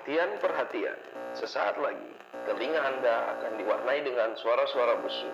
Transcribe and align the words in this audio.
Perhatian-perhatian, 0.00 0.96
sesaat 1.36 1.76
lagi 1.76 2.08
telinga 2.48 2.80
Anda 2.80 3.36
akan 3.36 3.52
diwarnai 3.60 4.00
dengan 4.00 4.32
suara-suara 4.32 4.96
busuk. 5.04 5.28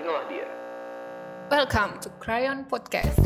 Inilah 0.00 0.24
dia. 0.32 0.48
Welcome 1.52 2.00
to 2.00 2.08
Crayon 2.16 2.64
Podcast. 2.72 3.20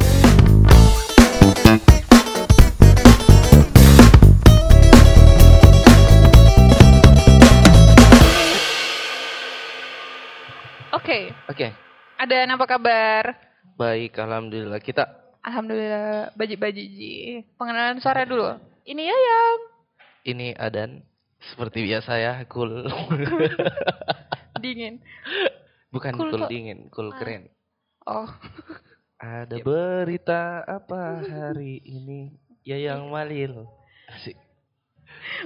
Oke, 10.90 11.30
Oke, 11.46 11.70
ada 12.18 12.36
apa 12.42 12.66
kabar? 12.66 13.22
baik 13.78 14.18
alhamdulillah 14.18 14.82
kita 14.82 15.06
Alhamdulillah, 15.46 16.34
baji-baji 16.34 16.84
ji. 16.90 17.14
Pengenalan 17.54 18.02
suara 18.02 18.26
dulu. 18.26 18.50
Ini 18.82 19.14
Yayang. 19.14 19.75
Ini 20.26 20.52
Adan 20.58 21.06
seperti 21.38 21.86
biasa 21.86 22.12
ya 22.18 22.34
cool. 22.50 22.84
Dingin. 24.62 24.98
Bukan 25.94 26.18
Cool 26.18 26.30
cool, 26.34 26.44
dingin, 26.50 26.90
cool 26.92 27.14
Ah. 27.14 27.16
keren. 27.16 27.42
Oh, 28.06 28.30
Ada 29.16 29.56
berita 29.64 30.60
apa 30.66 31.24
hari 31.24 31.80
ini? 31.80 32.36
Ya 32.66 32.76
yang 32.76 33.08
malil. 33.08 33.64
Asik. 34.12 34.36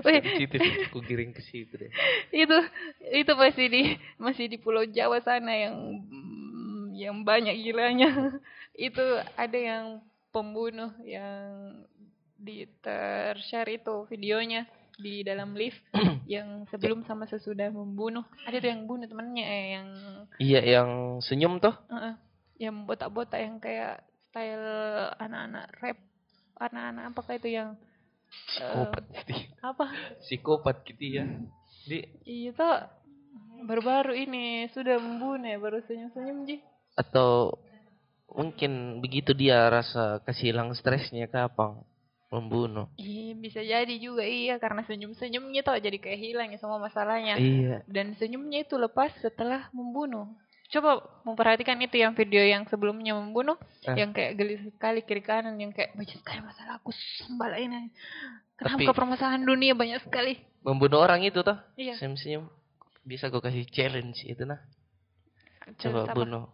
Wih. 0.02 0.20
Aku 0.90 1.00
giring 1.06 1.30
ke 1.30 1.40
situ 1.44 1.70
deh. 1.78 1.92
itu 2.34 2.58
itu 3.14 3.32
masih 3.38 3.66
di 3.70 3.82
masih 4.18 4.50
di 4.50 4.58
Pulau 4.58 4.82
Jawa 4.88 5.22
sana 5.22 5.54
yang 5.54 5.76
yang 6.96 7.16
banyak 7.22 7.54
gilanya. 7.60 8.34
itu 8.74 9.04
ada 9.36 9.58
yang 9.58 9.84
pembunuh 10.34 10.90
yang 11.04 11.74
di 12.40 12.64
tershare 12.80 13.76
itu 13.76 14.08
videonya 14.08 14.64
di 14.96 15.24
dalam 15.24 15.56
lift 15.56 15.80
yang 16.34 16.64
sebelum 16.68 17.04
sama 17.04 17.28
sesudah 17.28 17.68
membunuh. 17.72 18.24
Ada 18.48 18.60
tuh 18.60 18.68
yang 18.72 18.82
bunuh 18.88 19.06
temennya 19.08 19.44
eh, 19.44 19.66
yang 19.76 19.88
Iya 20.40 20.60
yang 20.80 20.90
senyum 21.24 21.60
tuh. 21.60 21.76
Heeh. 21.88 22.14
yang 22.60 22.84
botak-botak 22.84 23.40
yang 23.40 23.56
kayak 23.56 24.04
style 24.28 24.68
anak-anak 25.16 25.72
rap 25.80 25.96
anak-anak 26.60 27.04
apakah 27.08 27.40
itu 27.40 27.48
yang 27.56 27.72
eh, 27.72 28.60
Psikopat 28.60 29.04
gitu. 29.16 29.32
apa 29.64 29.86
Psikopat 30.20 30.76
gitu 30.84 31.04
ya. 31.08 31.24
Di 31.88 32.04
iya 32.28 32.52
tuh 32.52 33.00
baru-baru 33.64 34.12
ini 34.12 34.68
sudah 34.76 35.00
membunuh 35.00 35.48
ya 35.48 35.56
baru 35.56 35.80
senyum-senyum 35.88 36.38
ji 36.44 36.56
atau 36.96 37.56
mungkin 38.30 39.02
begitu 39.02 39.34
dia 39.34 39.66
rasa 39.72 40.22
kasih 40.22 40.54
hilang 40.54 40.70
stresnya 40.76 41.26
kapan 41.26 41.82
membunuh. 42.30 42.86
iya 42.94 43.34
bisa 43.34 43.60
jadi 43.60 43.90
juga 43.96 44.22
iya 44.22 44.56
karena 44.56 44.80
senyum-senyumnya 44.82 45.60
tuh 45.60 45.76
jadi 45.76 45.96
kayak 45.96 46.16
hilang 46.16 46.48
ya 46.48 46.56
semua 46.56 46.78
masalahnya 46.78 47.36
Iya. 47.36 47.82
dan 47.84 48.14
senyumnya 48.14 48.62
itu 48.62 48.74
lepas 48.74 49.10
setelah 49.16 49.68
membunuh 49.70 50.26
coba 50.70 51.02
memperhatikan 51.22 51.76
itu 51.76 51.98
yang 51.98 52.14
video 52.14 52.40
yang 52.40 52.62
sebelumnya 52.64 53.12
membunuh 53.12 53.54
Ah. 53.82 53.94
yang 53.94 54.10
kayak 54.10 54.34
geli 54.34 54.54
sekali 54.62 55.02
kiri 55.02 55.20
kanan 55.20 55.54
yang 55.54 55.70
kayak 55.70 55.92
banyak 55.92 56.14
sekali 56.14 56.40
masalah 56.40 56.76
aku 56.76 56.90
sambal 57.18 57.50
ini 57.52 57.90
kenapa 58.54 58.78
Tapi- 58.80 58.94
permasalahan 58.94 59.42
dunia 59.42 59.74
banyak 59.74 60.00
sekali 60.00 60.38
Membunuh 60.60 61.00
orang 61.00 61.20
itu 61.20 61.40
tuh. 61.40 61.56
iya 61.74 61.96
Senyum-senyum. 61.96 62.46
Bisa 63.00 63.26
gue 63.26 63.40
kasih 63.40 63.64
challenge 63.66 64.22
itu 64.22 64.44
nah. 64.44 64.60
Coba 65.80 66.04
Sama. 66.04 66.14
bunuh 66.14 66.44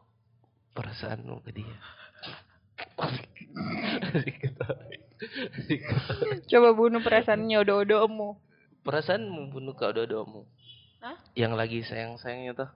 perasaanmu 0.73 1.43
ke 1.43 1.51
dia. 1.53 1.77
Coba 6.51 6.69
bunuh 6.77 7.01
perasaannya 7.01 7.57
odo-odomu 7.65 8.37
Perasaanmu 8.87 9.51
bunuh 9.51 9.75
ke 9.75 9.91
dodomu. 9.91 10.47
Hah? 11.03 11.19
Yang 11.35 11.53
lagi 11.59 11.79
sayang-sayangnya 11.83 12.55
tuh 12.55 12.71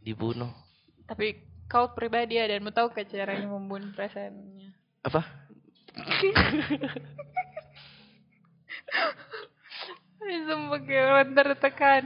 dibunuh. 0.00 0.48
tapi 1.04 1.44
kau 1.68 1.92
pribadi 1.92 2.40
ada 2.40 2.56
dan 2.56 2.64
mau 2.64 2.72
tahu 2.72 2.88
ke 2.94 3.04
caranya 3.04 3.44
membunuh 3.44 3.92
perasaannya 3.92 4.72
Apa? 5.04 5.20
Sumpah 10.24 10.80
kayak 10.86 11.04
orang 11.04 11.30
tertekan. 11.36 12.02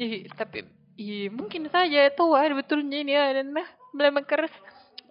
Jadi, 0.00 0.32
tapi 0.32 0.64
iya, 0.96 1.28
mungkin 1.28 1.68
saja 1.68 2.08
itu 2.08 2.24
ada 2.32 2.56
betulnya 2.56 3.04
ini 3.04 3.12
ya 3.12 3.36
dan 3.36 3.52
nah 3.52 3.68
memang 3.92 4.24
keras 4.24 4.52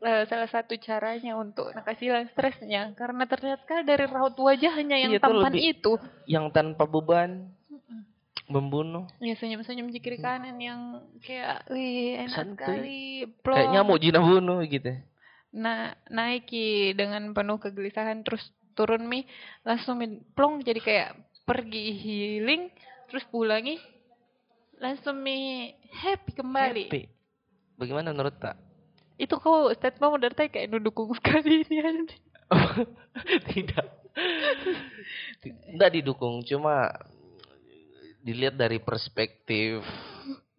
eh, 0.02 0.24
salah 0.26 0.48
satu 0.48 0.76
caranya 0.78 1.36
untuk 1.36 1.72
nakasi 1.72 2.08
hilang 2.08 2.28
stresnya 2.28 2.92
karena 2.94 3.24
ternyata 3.24 3.82
dari 3.82 4.06
raut 4.06 4.34
wajahnya 4.34 4.96
yang 4.98 5.12
Iya, 5.12 5.20
tampan 5.20 5.52
lebih- 5.52 5.66
itu 5.74 5.94
Yang 6.26 6.46
tanpa 6.52 6.84
beban 6.84 7.52
membunuh. 8.46 9.06
ya 9.20 9.36
senyum-senyum 9.36 9.88
di 9.88 10.00
kiri 10.00 10.18
kanan 10.18 10.58
yang 10.58 10.82
kayak 11.20 11.70
wih 11.70 12.18
enak 12.18 12.34
Santuy. 12.34 12.58
sekali 12.58 13.00
Kayak 13.22 13.42
plong. 13.44 13.70
nyamuk 13.72 13.98
jina 14.00 14.20
bunuh 14.20 14.60
gitu. 14.64 14.92
nah 15.50 15.80
naiki 16.08 16.94
dengan 16.94 17.30
penuh 17.30 17.58
kegelisahan 17.58 18.22
terus 18.22 18.42
turun 18.72 19.04
mi 19.04 19.26
langsung 19.62 19.98
mi 19.98 20.08
plong 20.30 20.62
jadi 20.62 20.78
kayak 20.78 21.10
pergi 21.44 21.90
healing 21.92 22.70
terus 23.06 23.26
pulangi 23.26 23.82
langsung 24.76 25.18
mi 25.18 25.70
happy 25.92 26.32
kembali 26.34 26.86
Happy. 26.88 27.04
Bagaimana 27.76 28.12
menurut 28.12 28.38
tak? 28.38 28.60
Itu 29.20 29.36
kau 29.36 29.68
statement 29.76 30.16
udah 30.16 30.32
tadi 30.32 30.48
kayak 30.48 30.80
dukung 30.80 31.12
sekali 31.12 31.68
ini. 31.68 32.08
Tidak. 33.52 33.88
Tidak 35.44 35.90
didukung, 35.92 36.42
cuma 36.48 36.90
dilihat 38.24 38.56
dari 38.56 38.80
perspektif 38.80 39.84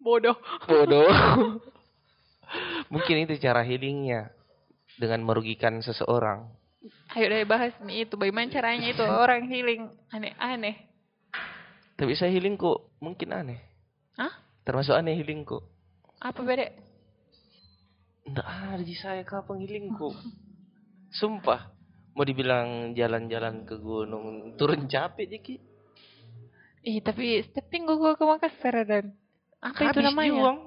bodoh 0.01 0.33
bodoh. 0.65 1.09
Mungkin 2.93 3.29
itu 3.29 3.39
cara 3.39 3.63
healingnya 3.63 4.33
dengan 4.97 5.23
merugikan 5.23 5.79
seseorang. 5.79 6.49
ayo 7.13 7.29
deh 7.29 7.45
bahas 7.45 7.77
nih 7.85 8.09
itu 8.09 8.17
bagaimana 8.17 8.49
caranya 8.49 8.89
itu 8.89 9.05
orang 9.05 9.45
healing 9.45 9.85
aneh-aneh 10.09 10.89
Tapi 11.93 12.17
saya 12.17 12.33
healing 12.33 12.57
kok 12.57 12.89
mungkin 12.97 13.29
aneh. 13.29 13.61
Hah? 14.17 14.33
Termasuk 14.65 14.97
aneh 14.97 15.13
healing 15.13 15.45
kok. 15.45 15.61
apa 16.21 16.37
beda 16.41 16.90
Nggak 18.23 18.47
ada 18.47 18.83
di 18.83 18.93
saya 18.93 19.21
kapan 19.21 19.57
healing 19.59 19.91
kok. 19.91 20.13
Sumpah. 21.19 21.73
Mau 22.11 22.21
dibilang 22.21 22.91
jalan-jalan 22.91 23.63
ke 23.63 23.75
gunung 23.77 24.53
turun 24.55 24.85
capek 24.85 25.25
dikit. 25.29 25.61
Ih, 26.81 26.99
tapi 26.99 27.39
stepping 27.41 27.85
gua 27.85 28.13
ke 28.13 28.23
Makassar 28.23 28.83
dan 28.83 29.13
apa 29.59 29.79
itu 29.79 30.01
Habis 30.01 30.05
namanya? 30.07 30.33
uang. 30.33 30.57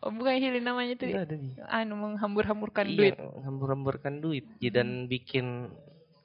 Oh, 0.00 0.10
bukan 0.10 0.34
healing 0.34 0.60
namanya 0.62 0.92
itu. 0.94 1.04
Nggak 1.06 1.24
ada 1.24 1.36
nih. 1.36 1.52
Anu 1.64 1.94
menghambur-hamburkan 1.96 2.84
Iya, 2.86 2.96
duit. 2.96 3.14
hambur-hamburkan 3.38 4.14
duit 4.18 4.44
ya, 4.56 4.70
dan 4.70 5.06
bikin 5.06 5.68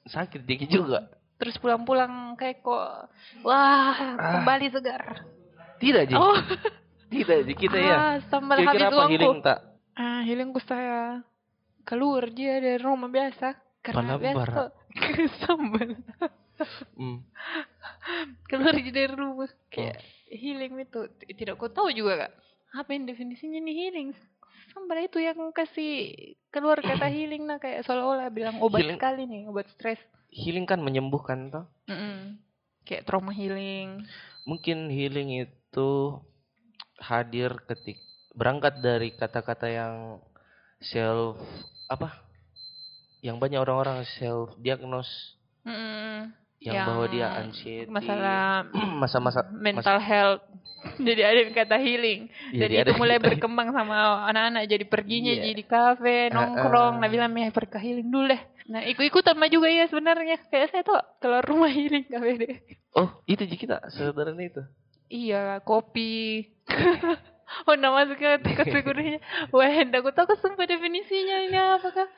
sakit 0.04 0.42
dikit 0.42 0.68
juga. 0.68 1.08
Terus 1.36 1.56
pulang-pulang 1.56 2.34
kayak 2.34 2.60
kok 2.60 3.12
wah, 3.42 3.92
Ah. 4.18 4.40
kembali 4.40 4.66
segar. 4.68 5.24
Tidak 5.76 6.02
Ji. 6.06 6.14
Oh, 6.16 6.36
Tidak 7.06 7.38
Ji 7.44 7.54
kita 7.54 7.76
ya. 7.76 7.94
ah, 7.94 8.14
sambal 8.26 8.56
habis 8.58 8.72
Kira-kira 8.72 8.88
apa 8.88 8.96
uangku. 8.98 9.12
healing 9.14 9.38
tak? 9.40 9.58
Ah, 9.96 10.20
healingku 10.22 10.60
saya 10.60 11.24
keluar 11.82 12.28
dia 12.28 12.60
dari 12.60 12.78
rumah 12.78 13.08
biasa. 13.08 13.56
Karena 13.80 14.16
biasa 14.16 14.46
kok 14.46 14.70
sambal. 15.40 15.90
Hmm. 16.96 17.20
keluar 18.50 18.72
dia 18.74 18.92
dari 18.94 19.12
rumah 19.12 19.44
Oh. 19.46 19.52
kayak 19.68 20.00
healing 20.26 20.72
itu 20.80 21.00
tidak 21.36 21.60
kau 21.60 21.68
tahu 21.68 21.92
juga 21.92 22.26
kak 22.26 22.32
apa 22.74 22.90
yang 22.90 23.04
definisinya 23.04 23.60
nih 23.60 23.76
healing 23.76 24.08
sambal 24.72 24.96
itu 24.96 25.20
yang 25.20 25.36
kasih 25.52 26.16
keluar 26.48 26.80
kata 26.80 27.06
healing 27.12 27.44
nah 27.44 27.60
kayak 27.60 27.84
seolah-olah 27.84 28.32
bilang 28.32 28.56
obat 28.58 28.80
Healing. 28.80 28.96
sekali 28.96 29.22
nih 29.24 29.42
obat 29.46 29.68
stres 29.68 30.00
Healing 30.26 30.64
kan 30.64 30.80
menyembuhkan 30.80 31.48
toh. 31.48 31.68
Mm-mm. 31.86 32.40
kayak 32.82 33.04
trauma 33.04 33.30
healing 33.30 34.00
Mungkin 34.42 34.88
healing 34.88 35.44
itu 35.44 35.90
hadir 36.96 37.52
ketik 37.68 38.00
berangkat 38.36 38.78
dari 38.78 39.10
kata-kata 39.10 39.66
yang 39.66 39.94
self 40.78 41.40
apa? 41.88 42.12
Yang 43.24 43.36
banyak 43.40 43.58
orang-orang 43.58 44.04
self 44.16 44.54
diagnose. 44.60 45.34
Mm-mm. 45.66 46.30
yang, 46.56 46.88
bahwa 46.88 47.04
dia 47.10 47.26
anxiety. 47.36 47.90
masalah 47.90 48.64
masa-masa 49.02 49.44
mental 49.50 49.98
health. 49.98 50.42
Jadi 51.02 51.20
ada 51.20 51.38
yang 51.42 51.50
kata 51.50 51.76
healing. 51.76 52.30
Iya, 52.54 52.60
jadi 52.62 52.74
dia 52.78 52.82
itu 52.86 52.92
mulai 52.94 53.18
berkembang 53.18 53.74
sama 53.74 54.22
anak-anak. 54.30 54.70
Jadi 54.70 54.84
perginya 54.86 55.34
Iya. 55.34 55.50
jadi 55.50 55.62
kafe 55.66 56.16
nongkrong. 56.30 56.96
Ah. 56.96 57.00
nah 57.02 57.08
bilang 57.10 57.34
ya 57.34 57.50
pergi 57.50 57.78
healing 57.82 58.06
dulu 58.06 58.30
deh. 58.30 58.38
Nah 58.70 58.86
ikut-ikutan 58.86 59.34
mah 59.34 59.50
juga 59.50 59.66
ya 59.66 59.90
sebenarnya. 59.90 60.38
Kayak 60.46 60.70
saya 60.70 60.82
tuh 60.86 60.94
keluar 61.18 61.42
rumah 61.42 61.66
healing 61.74 62.06
kafe 62.06 62.30
deh. 62.38 62.54
Oh, 62.94 63.10
itu 63.26 63.42
Ji 63.44 63.58
kita 63.58 63.82
saudaranya 63.90 64.46
itu. 64.46 64.62
iya 65.06 65.58
kopi 65.60 66.46
oh 67.66 67.74
nama 67.78 68.02
masuk 68.04 68.18
ke 68.18 68.28
kategorinya 68.54 69.20
wah 69.54 69.68
hendak 69.68 70.02
aku 70.02 70.10
tahu 70.12 70.34
sumpah 70.36 70.66
definisinya 70.66 71.46
ini 71.46 71.58
apakah 71.58 72.08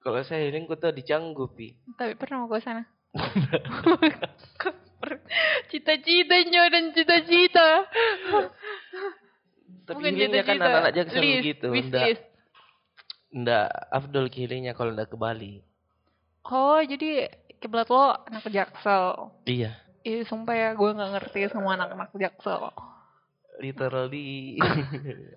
Kalau 0.00 0.24
saya 0.24 0.48
healing 0.48 0.64
ku 0.64 0.80
tuh 0.80 0.96
dicanggupi. 0.96 1.76
tapi 2.00 2.16
pernah 2.16 2.44
mau 2.44 2.48
ke 2.48 2.64
sana 2.64 2.88
Cita-citanya 5.70 6.68
dan 6.68 6.92
cita-cita. 6.92 7.88
Tapi 9.88 9.96
Bukan 9.96 10.12
healingnya 10.14 10.44
kan 10.44 10.56
cita-cita. 10.58 10.68
anak-anak 10.68 11.08
List, 11.18 11.60
begitu. 11.62 11.68
nggak 13.30 13.68
afdol 13.94 14.26
healingnya 14.26 14.72
kalau 14.74 14.90
nggak 14.94 15.10
ke 15.10 15.16
Bali. 15.16 15.54
Oh, 16.50 16.82
jadi 16.82 17.30
kiblat 17.62 17.86
lo 17.90 18.16
anak 18.26 18.46
jaksel. 18.50 19.30
Iya. 19.46 19.76
Ih, 20.00 20.24
sumpah 20.24 20.56
ya, 20.56 20.68
gue 20.72 20.96
gak 20.96 21.12
ngerti 21.12 21.44
sama 21.52 21.76
anak-anak 21.76 22.08
jaksel. 22.16 22.72
Literally. 23.58 24.60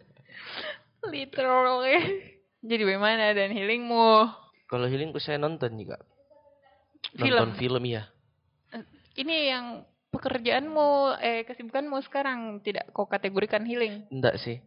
Literally. 1.13 1.97
Jadi 2.63 2.81
bagaimana 2.85 3.33
dan 3.33 3.51
healingmu? 3.51 4.43
kalau 4.73 4.89
healingku 4.89 5.21
saya 5.21 5.37
nonton 5.37 5.77
juga. 5.77 6.01
Film. 7.13 7.29
Nonton 7.29 7.53
film 7.61 7.83
ya. 7.85 8.09
Ini 9.13 9.53
yang 9.53 9.65
pekerjaanmu, 10.09 11.21
eh 11.21 11.45
kesibukanmu 11.45 12.01
sekarang 12.09 12.57
tidak 12.65 12.89
kau 12.89 13.05
kategorikan 13.05 13.61
healing. 13.69 14.09
Enggak 14.09 14.41
sih. 14.41 14.57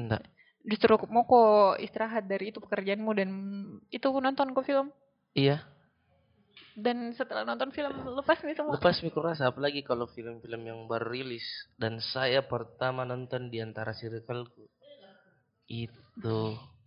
Enggak. 0.00 0.24
Justru 0.64 0.96
mau 1.12 1.28
kau 1.28 1.76
istirahat 1.76 2.24
dari 2.24 2.56
itu 2.56 2.64
pekerjaanmu 2.64 3.10
dan 3.12 3.28
itu 3.92 4.08
nonton 4.08 4.56
kau 4.56 4.64
film. 4.64 4.88
Iya. 5.36 5.60
Dan 6.80 7.12
setelah 7.12 7.44
nonton 7.44 7.68
film 7.76 7.92
lepas 8.16 8.40
nih 8.40 8.56
semua. 8.56 8.80
Lepas 8.80 9.04
mikro 9.04 9.20
rasa 9.20 9.52
apalagi 9.52 9.84
kalau 9.84 10.08
film-film 10.08 10.62
yang 10.64 10.88
baru 10.88 11.12
rilis 11.12 11.44
dan 11.76 12.00
saya 12.00 12.40
pertama 12.40 13.04
nonton 13.04 13.52
di 13.52 13.60
antara 13.60 13.92
circleku 13.92 14.64
itu 15.70 16.40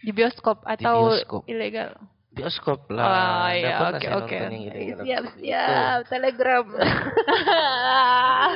Di 0.04 0.12
bioskop 0.12 0.66
atau 0.68 1.14
bioskop. 1.14 1.42
ilegal? 1.48 1.96
bioskop 2.34 2.90
Oh 2.90 2.98
lah. 2.98 3.54
Nggak 3.54 3.62
iya, 3.62 3.78
oke 3.78 4.08
oke. 4.26 4.36
nonton 4.36 4.52
yang 4.52 4.66
ilegal. 4.66 5.00
Siap 5.06 5.24
siap, 5.38 6.00
telegram. 6.10 6.66
Ah, 6.74 8.50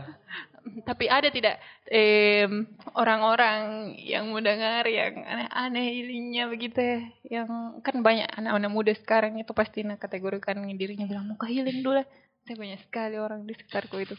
Tapi 0.84 1.08
ada 1.08 1.28
tidak 1.32 1.56
em, 1.88 2.68
orang-orang 2.96 3.92
yang 4.00 4.28
mendengar 4.28 4.84
yang 4.86 5.20
aneh-aneh 5.24 5.84
healingnya 5.88 6.44
begitu 6.52 6.78
ya? 6.78 7.00
Yang 7.40 7.48
kan 7.80 7.96
banyak 8.04 8.28
anak-anak 8.36 8.70
muda 8.70 8.92
sekarang 8.96 9.40
itu 9.40 9.52
pasti 9.56 9.82
nak 9.82 10.00
kategorikan 10.00 10.60
dirinya 10.76 11.08
bilang 11.08 11.26
mau 11.28 11.36
ke 11.40 11.48
healing 11.48 11.80
dulu. 11.80 12.00
lah." 12.00 12.06
Saya 12.44 12.56
banyak 12.56 12.80
sekali 12.88 13.16
orang 13.20 13.44
di 13.44 13.52
sekitarku 13.54 13.96
itu. 14.00 14.16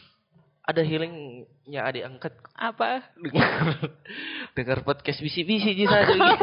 ada 0.62 0.78
healingnya 0.78 1.82
adik 1.82 2.06
angkat 2.06 2.38
Apa? 2.54 3.02
dengar 3.18 3.50
dengar 4.56 4.78
podcast 4.86 5.18
bisi-bisi 5.18 5.74
di 5.74 5.84
sana 5.90 6.38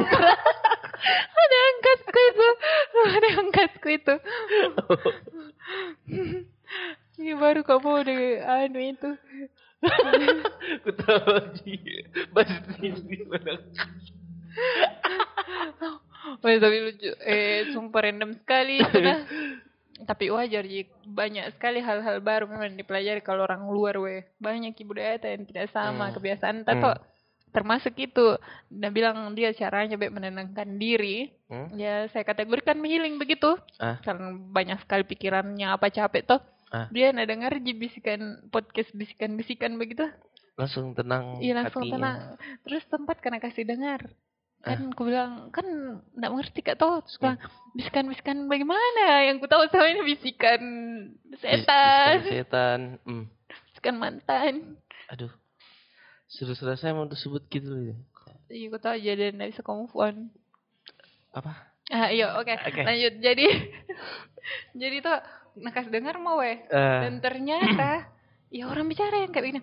ada 1.40 1.57
angkatku 1.72 2.19
itu. 2.19 2.48
Ada 3.00 3.30
angkatku 3.40 3.88
itu. 3.90 4.16
Ini 7.19 7.36
baru 7.36 7.62
kamu 7.68 7.90
udah 8.04 8.22
anu 8.63 8.80
itu. 8.80 9.10
Dia 11.63 12.03
pasti 12.35 12.87
di 13.07 13.17
mana. 13.27 13.53
Tapi 16.43 16.77
lucu. 16.83 17.09
Eh, 17.23 17.71
sumpah 17.71 18.01
random 18.05 18.31
sekali 18.35 18.83
itu 18.83 18.97
dah. 18.99 19.19
Tapi 19.99 20.31
wajar 20.31 20.63
Ji. 20.63 20.87
banyak 21.03 21.59
sekali 21.59 21.83
hal-hal 21.83 22.23
baru 22.23 22.47
memang 22.47 22.71
dipelajari 22.75 23.19
kalau 23.19 23.43
orang 23.43 23.67
luar 23.67 23.99
weh. 23.99 24.23
Banyak 24.39 24.75
ibu 24.79 24.95
budaya 24.95 25.19
yang 25.19 25.43
tidak 25.43 25.67
sama 25.75 26.07
Hmm. 26.07 26.15
kebiasaan 26.15 26.63
tato. 26.63 26.95
Termasuk 27.51 27.97
itu. 27.99 28.37
Dia 28.71 28.89
bilang 28.93 29.35
dia 29.35 29.51
caranya 29.51 29.99
baik 29.99 30.15
menenangkan 30.15 30.79
diri. 30.79 31.33
Hmm? 31.51 31.67
Ya 31.75 32.07
saya 32.15 32.23
kategorikan 32.23 32.79
healing 32.79 33.19
begitu. 33.19 33.59
Ah. 33.75 33.99
Karena 33.99 34.31
banyak 34.37 34.79
sekali 34.85 35.03
pikirannya 35.03 35.67
apa 35.67 35.91
capek 35.91 36.23
toh. 36.23 36.39
Ah. 36.69 36.86
Dia 36.94 37.10
nak 37.10 37.25
dengar 37.25 37.57
Ji 37.57 37.74
bisikan 37.74 38.45
podcast 38.54 38.94
bisikan-bisikan 38.94 39.77
begitu. 39.81 40.06
Langsung 40.54 40.94
tenang 40.94 41.42
Iya 41.42 41.57
langsung 41.57 41.88
hatinya. 41.88 41.95
tenang. 41.98 42.19
Terus 42.68 42.83
tempat 42.86 43.18
karena 43.24 43.39
kasih 43.42 43.66
dengar. 43.66 44.01
Ah. 44.62 44.75
Kan 44.75 44.92
aku 44.94 45.07
bilang, 45.07 45.50
kan 45.50 45.66
nggak 46.13 46.30
mengerti 46.30 46.60
kak 46.62 46.77
toh. 46.77 47.01
Terus 47.01 47.18
bilang, 47.18 47.39
bisikan-bisikan 47.74 48.38
bagaimana? 48.45 49.25
Yang 49.25 49.42
ku 49.42 49.48
tahu 49.50 49.66
selama 49.71 49.88
ini 49.89 50.01
bisikan 50.04 50.62
Bis- 51.31 51.42
setan, 51.42 52.13
bisikan 52.21 52.33
setan. 52.38 52.80
Hmm. 53.07 53.25
bisikan 53.74 53.95
mantan. 53.98 54.54
Aduh. 55.10 55.31
Sudah-sudah 56.30 56.77
saya 56.77 56.94
mau 56.94 57.10
disebut 57.10 57.50
gitu 57.50 57.74
ya. 57.89 57.98
Iya, 58.54 58.69
aku 58.69 58.77
tahu 58.77 58.94
aja 58.94 59.12
dan 59.18 59.33
nggak 59.42 59.50
bisa 59.57 59.63
on. 59.65 60.30
Apa? 61.33 61.74
Ah, 61.89 62.13
iya, 62.13 62.38
oke. 62.38 62.54
Oke. 62.54 62.81
Lanjut. 62.86 63.18
Jadi, 63.18 63.45
jadi 64.81 64.98
tuh 65.01 65.18
nakas 65.57 65.90
dengar 65.90 66.22
mau 66.22 66.38
weh. 66.44 66.62
Eh, 66.69 67.00
Dan 67.07 67.18
ternyata, 67.24 68.06
ya 68.56 68.69
orang 68.69 68.86
bicara 68.86 69.25
yang 69.25 69.31
kayak 69.34 69.46
begini. 69.50 69.62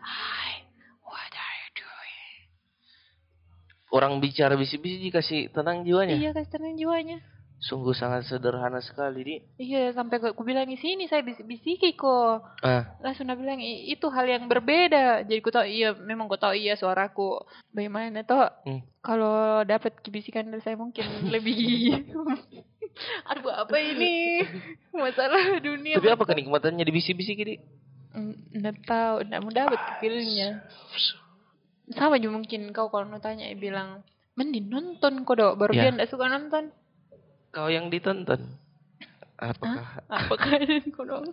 Hi, 0.00 0.64
what 1.04 1.32
are 1.32 1.56
you 1.60 1.70
doing? 1.76 2.36
orang 3.92 4.20
bicara 4.20 4.56
bisi-bisi 4.56 5.08
dikasih 5.12 5.52
tenang 5.52 5.84
jiwanya. 5.84 6.16
Iya, 6.16 6.30
kasih 6.36 6.50
tenang 6.56 6.76
jiwanya. 6.76 7.20
Sungguh 7.56 7.96
sangat 7.96 8.28
sederhana 8.28 8.84
sekali, 8.84 9.20
Di. 9.24 9.36
Iya, 9.56 9.90
sampai 9.90 10.20
aku 10.20 10.44
bilang 10.44 10.68
di 10.68 10.76
sini 10.76 11.08
saya 11.08 11.24
bisik-bisiki 11.24 11.96
kok. 11.96 12.44
Ah, 12.60 12.84
langsung 13.00 13.28
bilang 13.32 13.60
"I- 13.60 13.92
itu 13.92 14.06
hal 14.08 14.26
yang 14.26 14.44
berbeda 14.48 15.24
jadi 15.24 15.40
ku 15.40 15.48
tahu 15.48 15.64
iya 15.64 15.92
memang 15.94 16.26
ku 16.26 16.36
tahu 16.36 16.56
iya 16.56 16.74
suaraku 16.74 17.38
bagaimana 17.70 18.24
toh 18.24 18.48
Hmm. 18.64 18.82
kalau 19.00 19.62
dapat 19.62 20.00
kebisikan 20.00 20.48
dari 20.48 20.64
saya 20.64 20.74
mungkin 20.74 21.04
lebih 21.34 21.54
aduh 23.30 23.52
apa 23.52 23.76
ini 23.76 24.42
masalah 24.90 25.60
dunia 25.60 26.00
tapi 26.00 26.08
apa 26.08 26.24
kenikmatannya 26.24 26.82
di 26.82 26.92
bisi-bisi 26.92 27.32
Di? 27.36 27.56
nggak 28.56 28.76
tahu 28.88 29.14
nggak 29.28 29.40
mau 29.44 29.52
dapat 29.52 29.80
feelingnya 30.00 30.64
sama 31.92 32.16
juga 32.16 32.40
mungkin 32.40 32.72
kau 32.72 32.88
kalau 32.88 33.06
mau 33.06 33.20
tanya 33.20 33.46
bilang 33.54 34.00
mending 34.34 34.66
nonton 34.66 35.22
kok 35.22 35.36
dok 35.36 35.54
baru 35.60 35.72
Ya. 35.76 35.82
dia 35.86 35.90
nggak 35.94 36.08
suka 36.10 36.26
nonton 36.26 36.72
Kau 37.54 37.68
yang 37.68 37.90
ditonton. 37.92 38.56
Apakah 39.36 40.00
apa 40.08 40.34
kalian 40.40 40.88
kok 40.96 41.04
dong 41.04 41.28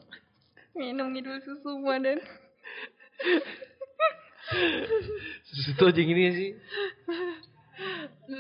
minum 0.74 1.14
ngidul 1.14 1.38
susu 1.46 1.80
dan 2.02 2.20
sesuatu 5.48 5.94
aja 5.94 6.02
gini 6.02 6.24
sih? 6.34 6.52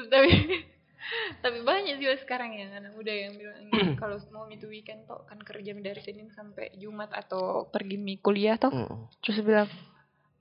tapi 0.09 0.29
tapi 1.43 1.59
banyak 1.61 1.99
juga 1.99 2.15
sekarang 2.23 2.55
yang 2.57 2.71
anak 2.73 2.95
muda 2.95 3.11
yang 3.13 3.33
bilang 3.37 3.59
kalau 4.01 4.17
mau 4.33 4.47
itu 4.49 4.65
weekend 4.65 5.05
toh 5.05 5.21
kan 5.29 5.37
kerja 5.41 5.75
dari 5.77 6.01
Senin 6.01 6.31
sampai 6.33 6.73
Jumat 6.79 7.11
atau 7.13 7.67
pergi 7.69 7.99
mi 7.99 8.17
kuliah 8.17 8.57
toh 8.57 8.71
Mm. 8.73 8.97
terus 9.21 9.39
bilang 9.43 9.69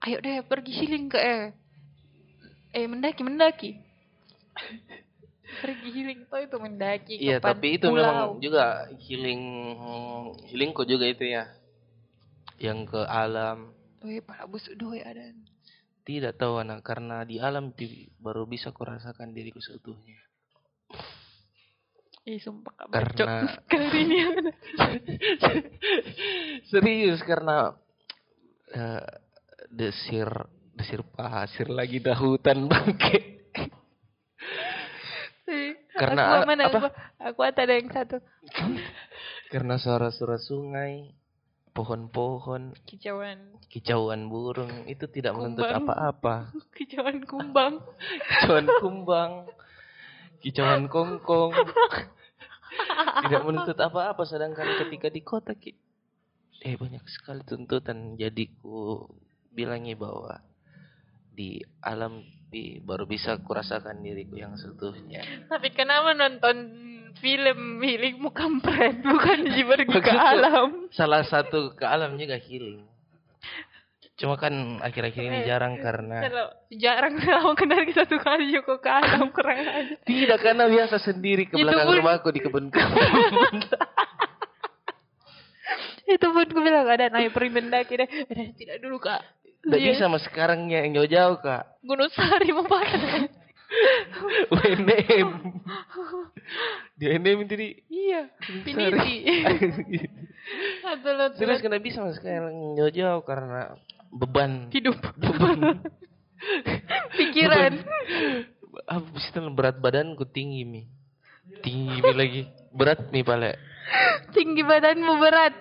ayo 0.06 0.18
deh 0.22 0.40
pergi 0.46 0.72
healing 0.72 1.12
ke 1.12 1.18
eh 1.18 1.44
eh 2.72 2.86
mendaki 2.88 3.22
mendaki 3.26 3.70
pergi 5.62 5.88
healing 5.88 6.20
toh 6.26 6.36
itu 6.36 6.56
mendaki 6.58 7.14
Iya, 7.16 7.38
tapi 7.38 7.78
itu 7.78 7.86
pulau. 7.86 8.02
memang 8.02 8.30
juga 8.38 8.90
healing 8.98 9.42
healingku 10.50 10.82
juga 10.82 11.06
itu 11.06 11.24
ya. 11.24 11.46
Yang 12.58 12.90
ke 12.90 13.00
alam. 13.06 13.70
Weh, 14.02 14.18
para 14.18 14.44
busuk 14.44 14.74
doi 14.74 15.00
ada 15.00 15.30
Tidak 16.02 16.34
tahu 16.34 16.58
anak 16.58 16.82
karena 16.82 17.22
di 17.22 17.38
alam 17.38 17.70
baru 18.18 18.42
bisa 18.44 18.74
kurasakan 18.74 19.30
diriku 19.30 19.62
seutuhnya. 19.62 20.18
Ih, 22.22 22.38
sumpah 22.38 22.74
Karena- 22.90 23.46
sekali 23.66 23.86
ini. 24.02 24.18
Serius 26.70 27.20
karena 27.22 27.74
eh, 28.70 29.04
desir 29.70 30.28
desir 30.72 31.02
pasir 31.04 31.68
lagi 31.68 31.98
dah 31.98 32.16
hutan 32.16 32.66
bangke. 32.66 33.31
Karena 35.92 36.40
aku 36.40 36.48
mana 36.48 36.62
apa? 36.68 36.78
aku, 36.78 36.88
aku 37.20 37.40
ada 37.44 37.62
yang 37.68 37.88
satu 37.92 38.18
Karena 39.52 39.76
suara-suara 39.76 40.40
sungai, 40.40 41.12
pohon-pohon, 41.76 42.72
kicauan 42.88 43.60
kicauan 43.68 44.32
burung 44.32 44.88
itu 44.88 45.04
tidak 45.12 45.36
menuntut 45.36 45.68
apa-apa. 45.68 46.52
kicauan 46.78 47.24
kumbang 47.28 47.84
Kicauan 48.08 48.66
kumbang, 48.80 49.32
kicauan 50.40 50.82
kongkong. 50.88 51.52
Tidak 53.28 53.42
menuntut 53.44 53.76
apa-apa 53.76 54.24
sedangkan 54.24 54.80
ketika 54.88 55.12
di 55.12 55.20
kota 55.20 55.52
ki 55.52 55.76
eh 56.62 56.78
banyak 56.78 57.02
sekali 57.10 57.42
tuntutan 57.42 58.14
jadi 58.14 58.46
ku 58.62 59.10
bilangnya 59.50 59.98
bahwa 59.98 60.38
di 61.34 61.58
alam 61.82 62.22
pi 62.52 62.76
baru 62.78 63.08
bisa 63.08 63.40
kurasakan 63.40 64.04
diriku 64.04 64.36
yang 64.36 64.52
seutuhnya. 64.54 65.24
Tapi 65.48 65.72
kenapa 65.72 66.12
nonton 66.12 66.56
film 67.16 67.80
healingmu 67.80 68.28
kampret 68.30 69.00
bukan 69.00 69.48
pergi 69.64 69.88
ke 69.96 70.12
alam? 70.12 70.92
Salah 70.92 71.24
satu 71.24 71.72
ke 71.72 71.82
alam 71.82 72.14
juga 72.14 72.36
healing. 72.36 72.84
Cuma 74.12 74.36
kan 74.36 74.52
akhir-akhir 74.78 75.18
ini 75.18 75.38
Eh, 75.42 75.46
jarang 75.48 75.80
karena 75.80 76.20
Kalau 76.20 76.46
jarang 76.70 77.16
kalau 77.24 77.56
kenal 77.56 77.80
satu 77.88 78.20
kali 78.20 78.52
kok 78.54 78.78
ke 78.78 78.90
alam 78.92 79.26
kurang 79.34 79.58
aja. 79.58 79.96
tidak 80.04 80.38
karena 80.38 80.68
biasa 80.68 81.00
sendiri 81.00 81.48
ke 81.48 81.56
Itu 81.56 81.64
belakang 81.64 81.88
pun- 81.88 81.98
rumahku 81.98 82.28
di 82.30 82.40
kebun 82.40 82.68
kebun. 82.68 83.56
pun 86.12 86.46
gue 86.46 86.62
bilang 86.62 86.84
ada 86.84 87.08
ayo 87.10 87.32
pergi 87.32 87.50
mendaki 87.50 87.94
deh. 87.96 88.08
Eh, 88.28 88.52
tidak 88.52 88.78
dulu 88.78 89.00
kak. 89.00 89.24
Nggak 89.62 89.78
Iya. 89.78 89.90
bisa 89.94 90.04
mas 90.10 90.22
sekarangnya 90.26 90.78
yang 90.82 90.92
jauh-jauh 90.98 91.38
kak. 91.38 91.62
Gunung 91.82 92.10
Sari 92.10 92.50
mau 92.50 92.66
pakai. 92.66 93.30
UNM. 94.52 95.28
Di 96.98 97.04
UNM 97.08 97.38
itu 97.46 97.54
di. 97.56 97.68
iya. 97.88 98.28
Pinisi. 98.66 99.14
Terus 101.38 101.58
kena 101.64 101.78
bisa 101.78 102.02
mas 102.02 102.18
sekarang 102.18 102.52
yang 102.52 102.72
jauh-jauh 102.76 103.22
karena 103.22 103.78
beban. 104.10 104.68
hidup. 104.74 104.98
Beban. 105.16 105.78
Pikiran. 107.18 107.72
Habis 108.90 109.30
itu 109.30 109.38
berat 109.54 109.78
badanku 109.78 110.26
tinggi 110.26 110.66
mi. 110.66 110.82
Tinggi 111.62 112.02
mi 112.02 112.12
lagi. 112.12 112.42
Berat 112.74 113.14
mi 113.14 113.22
pale. 113.22 113.54
Tinggi 114.34 114.66
badanmu 114.66 115.22
berat. 115.22 115.54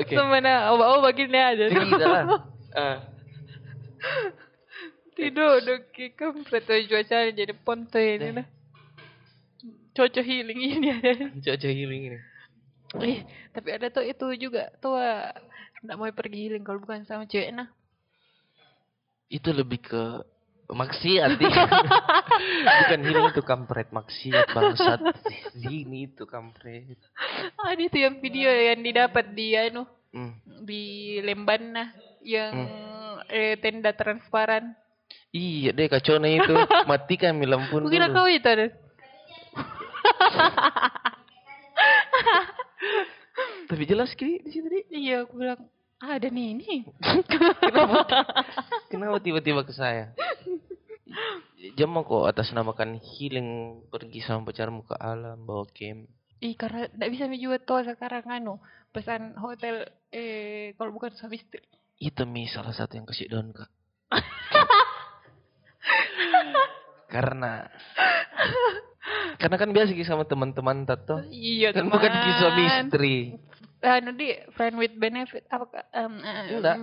Oke. 0.00 0.14
Semana 0.14 0.70
obat-obat 0.74 1.12
gini 1.16 1.38
aja. 1.38 1.64
Tidak 1.66 2.08
lah. 2.08 2.26
Ah. 2.76 2.98
Tidur 5.18 5.60
dok 5.60 5.92
kampret 6.16 6.64
tuh 6.64 6.80
cuaca 6.88 7.28
jadi 7.28 7.52
ponte 7.52 8.00
ini 8.00 8.40
nah. 8.40 8.46
Cocok 9.92 10.24
healing 10.24 10.60
ini 10.60 10.88
ada. 10.94 11.12
Cuaca 11.34 11.68
healing 11.68 12.02
ini. 12.14 12.18
Eh, 13.04 13.22
tapi 13.52 13.68
ada 13.74 13.90
tuh 13.90 14.06
itu 14.06 14.48
juga 14.48 14.70
tuh 14.80 14.96
nggak 15.84 15.96
mau 15.98 16.08
pergi 16.14 16.48
healing 16.48 16.64
kalau 16.64 16.80
bukan 16.80 17.04
sama 17.04 17.26
cewek 17.28 17.52
nah. 17.52 17.68
Itu 19.28 19.52
lebih 19.52 19.82
ke 19.82 20.02
maksiat 20.72 21.30
Di. 21.36 21.46
Bukan 22.84 23.00
healing 23.04 23.26
itu 23.30 23.42
kampret 23.42 23.88
maksiat 23.90 24.46
bangsat. 24.50 25.00
Ini 25.58 26.10
itu 26.10 26.24
kampret. 26.24 26.98
Ada 27.58 27.84
tuh 27.90 28.00
yang 28.00 28.16
video 28.18 28.48
yang 28.48 28.80
didapat 28.80 29.30
di 29.34 29.54
anu 29.54 29.84
Hmm. 30.10 30.34
di 30.66 31.22
Lemban 31.22 31.70
nah 31.70 31.88
yang 32.26 32.50
eh, 33.30 33.54
tenda 33.62 33.94
transparan. 33.94 34.74
Iya 35.30 35.70
deh 35.70 35.86
kacau 35.86 36.18
itu. 36.18 36.50
Matikan 36.90 37.38
mi 37.38 37.46
lampu 37.46 37.78
Kira 37.86 38.10
dulu. 38.10 38.18
kau 38.18 38.26
itu 38.26 38.42
ada. 38.42 38.66
Tapi 43.70 43.82
jelas 43.86 44.10
kiri 44.18 44.42
di 44.42 44.58
deh. 44.66 44.84
Iya, 44.90 45.22
aku 45.26 45.38
bilang 45.38 45.62
ada 46.00 46.28
nih 46.32 46.46
ini. 46.56 46.74
Kenapa 48.90 49.16
tiba-tiba 49.20 49.62
ke 49.68 49.72
saya? 49.76 50.16
Jam 51.76 51.92
kok 51.92 52.24
atas 52.24 52.56
namakan 52.56 52.96
healing 52.96 53.80
pergi 53.92 54.24
sama 54.24 54.48
pacarmu 54.48 54.80
ke 54.88 54.96
alam 54.96 55.44
bawa 55.44 55.68
camp. 55.76 56.08
Ih, 56.40 56.56
karena 56.56 56.88
nggak 56.88 57.10
bisa 57.12 57.28
juga 57.36 57.60
tuh 57.60 57.84
sekarang 57.84 58.24
anu 58.32 58.56
pesan 58.96 59.36
hotel 59.36 59.84
eh 60.08 60.72
kalau 60.80 60.96
bukan 60.96 61.12
suami 61.12 61.36
istri. 61.36 61.60
Itu 62.00 62.24
mi 62.24 62.48
salah 62.48 62.72
satu 62.72 62.96
yang 62.96 63.04
kasih 63.04 63.28
down 63.28 63.52
kak. 63.52 63.68
karena 67.12 67.66
karena 69.36 69.56
kan 69.58 69.70
biasa 69.74 69.92
sama 70.06 70.24
teman-teman 70.24 70.86
tato 70.86 71.20
Iya, 71.28 71.74
kan 71.74 71.90
teman. 71.90 71.92
bukan 71.92 72.12
Ki 72.12 72.30
suami 72.38 72.62
istri 72.70 73.16
Anu 73.80 74.12
di 74.12 74.28
friend 74.52 74.76
with 74.76 74.94
benefit 74.94 75.48
apa 75.48 75.88
em, 75.90 76.12
Enggak. 76.52 76.76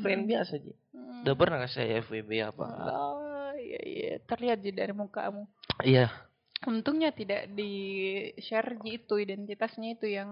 friend 0.00 0.22
biasa 0.24 0.56
aja 0.56 0.72
Hmm. 0.90 1.22
udah 1.22 1.34
pernah 1.36 1.58
kasih 1.60 1.76
saya 1.76 2.02
FWB 2.02 2.30
apa? 2.42 2.64
Oh, 2.66 3.52
iya 3.54 3.80
iya, 3.80 4.12
terlihat 4.24 4.58
sih 4.58 4.72
dari 4.72 4.90
mukamu. 4.90 5.46
iya. 5.80 6.08
Untungnya 6.60 7.08
tidak 7.10 7.46
di 7.46 7.72
share 8.38 8.74
itu 8.82 9.14
identitasnya 9.16 9.94
itu 9.94 10.08
yang 10.08 10.28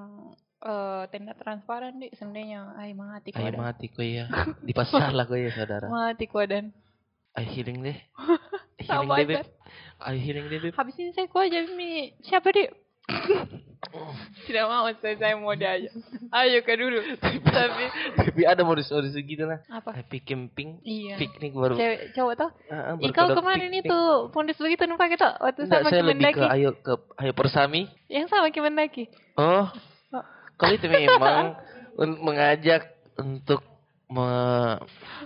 eh, 0.59 1.03
tenda 1.09 1.33
transparan 1.33 1.97
deh 1.97 2.11
sebenarnya 2.13 2.75
ay 2.75 2.91
mati 2.91 3.31
kau 3.31 3.39
dan 3.39 3.55
mati 3.55 3.87
kok 3.87 4.03
ya 4.03 4.27
di 4.67 4.73
pasar 4.73 5.13
lah 5.13 5.25
kok 5.25 5.37
ya 5.37 5.53
saudara. 5.53 5.87
Mati 5.87 6.25
kau 6.25 6.43
dan 6.43 6.73
ayo 7.33 7.47
healing 7.49 7.79
deh. 7.81 7.99
Healing 8.83 9.11
deh 9.15 9.27
beb. 9.29 9.47
ayo 10.01 10.19
healing 10.19 10.47
deh 10.49 10.59
beb. 10.59 10.75
Habis 10.75 10.97
ini 10.97 11.13
saya 11.13 11.29
kau 11.29 11.39
aja 11.39 11.63
mi. 11.71 12.17
Siapa 12.25 12.49
dia 12.51 12.73
tidak 14.45 14.65
mau 14.67 14.85
saya 14.93 15.15
saya 15.17 15.35
mau 15.35 15.55
dia 15.55 15.75
aja. 15.75 15.91
Ayo 16.35 16.61
ke 16.61 16.75
dulu. 16.75 16.99
Tapi 17.49 17.85
tapi 18.15 18.41
ada 18.43 18.63
modus-modus 18.63 19.15
gitu 19.15 19.45
lah 19.45 19.63
apa? 19.69 19.95
Happy 19.95 20.19
camping 20.19 20.79
iya. 20.83 21.15
piknik 21.17 21.55
baru 21.55 21.75
cewek 21.75 22.13
cowok 22.13 22.35
tuh 22.37 22.51
Ah, 22.69 22.93
ah, 22.93 22.95
baru 22.95 23.13
kau 23.13 23.29
kemarin 23.35 23.71
piknik. 23.71 23.87
itu 23.87 23.99
pondus 24.31 24.59
begitu 24.59 24.83
numpang 24.85 25.11
itu 25.11 25.25
waktu 25.25 25.61
Enggak, 25.65 25.81
sama 25.81 25.89
saya 25.89 26.03
lebih 26.05 26.33
ke 26.33 26.45
ayo 26.45 26.71
ke 26.77 26.93
ayo 27.17 27.33
persami. 27.33 27.87
Yang 28.07 28.27
sama 28.29 28.51
Kemendaki 28.51 29.09
Oh, 29.35 29.71
Oh. 30.11 30.25
kalau 30.57 30.75
itu 30.75 30.87
memang 30.87 31.55
mengajak 32.27 32.83
untuk 33.17 33.63
me- 34.09 34.81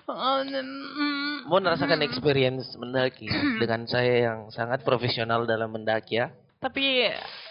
Oh, 0.05 0.39
mm, 0.43 1.47
mau 1.47 1.59
merasakan 1.59 2.03
experience 2.03 2.75
mendaki 2.75 3.29
dengan 3.57 3.87
saya 3.87 4.29
yang 4.29 4.49
sangat 4.49 4.83
profesional 4.83 5.45
dalam 5.45 5.71
mendaki 5.71 6.19
ya. 6.19 6.29
tapi 6.59 7.11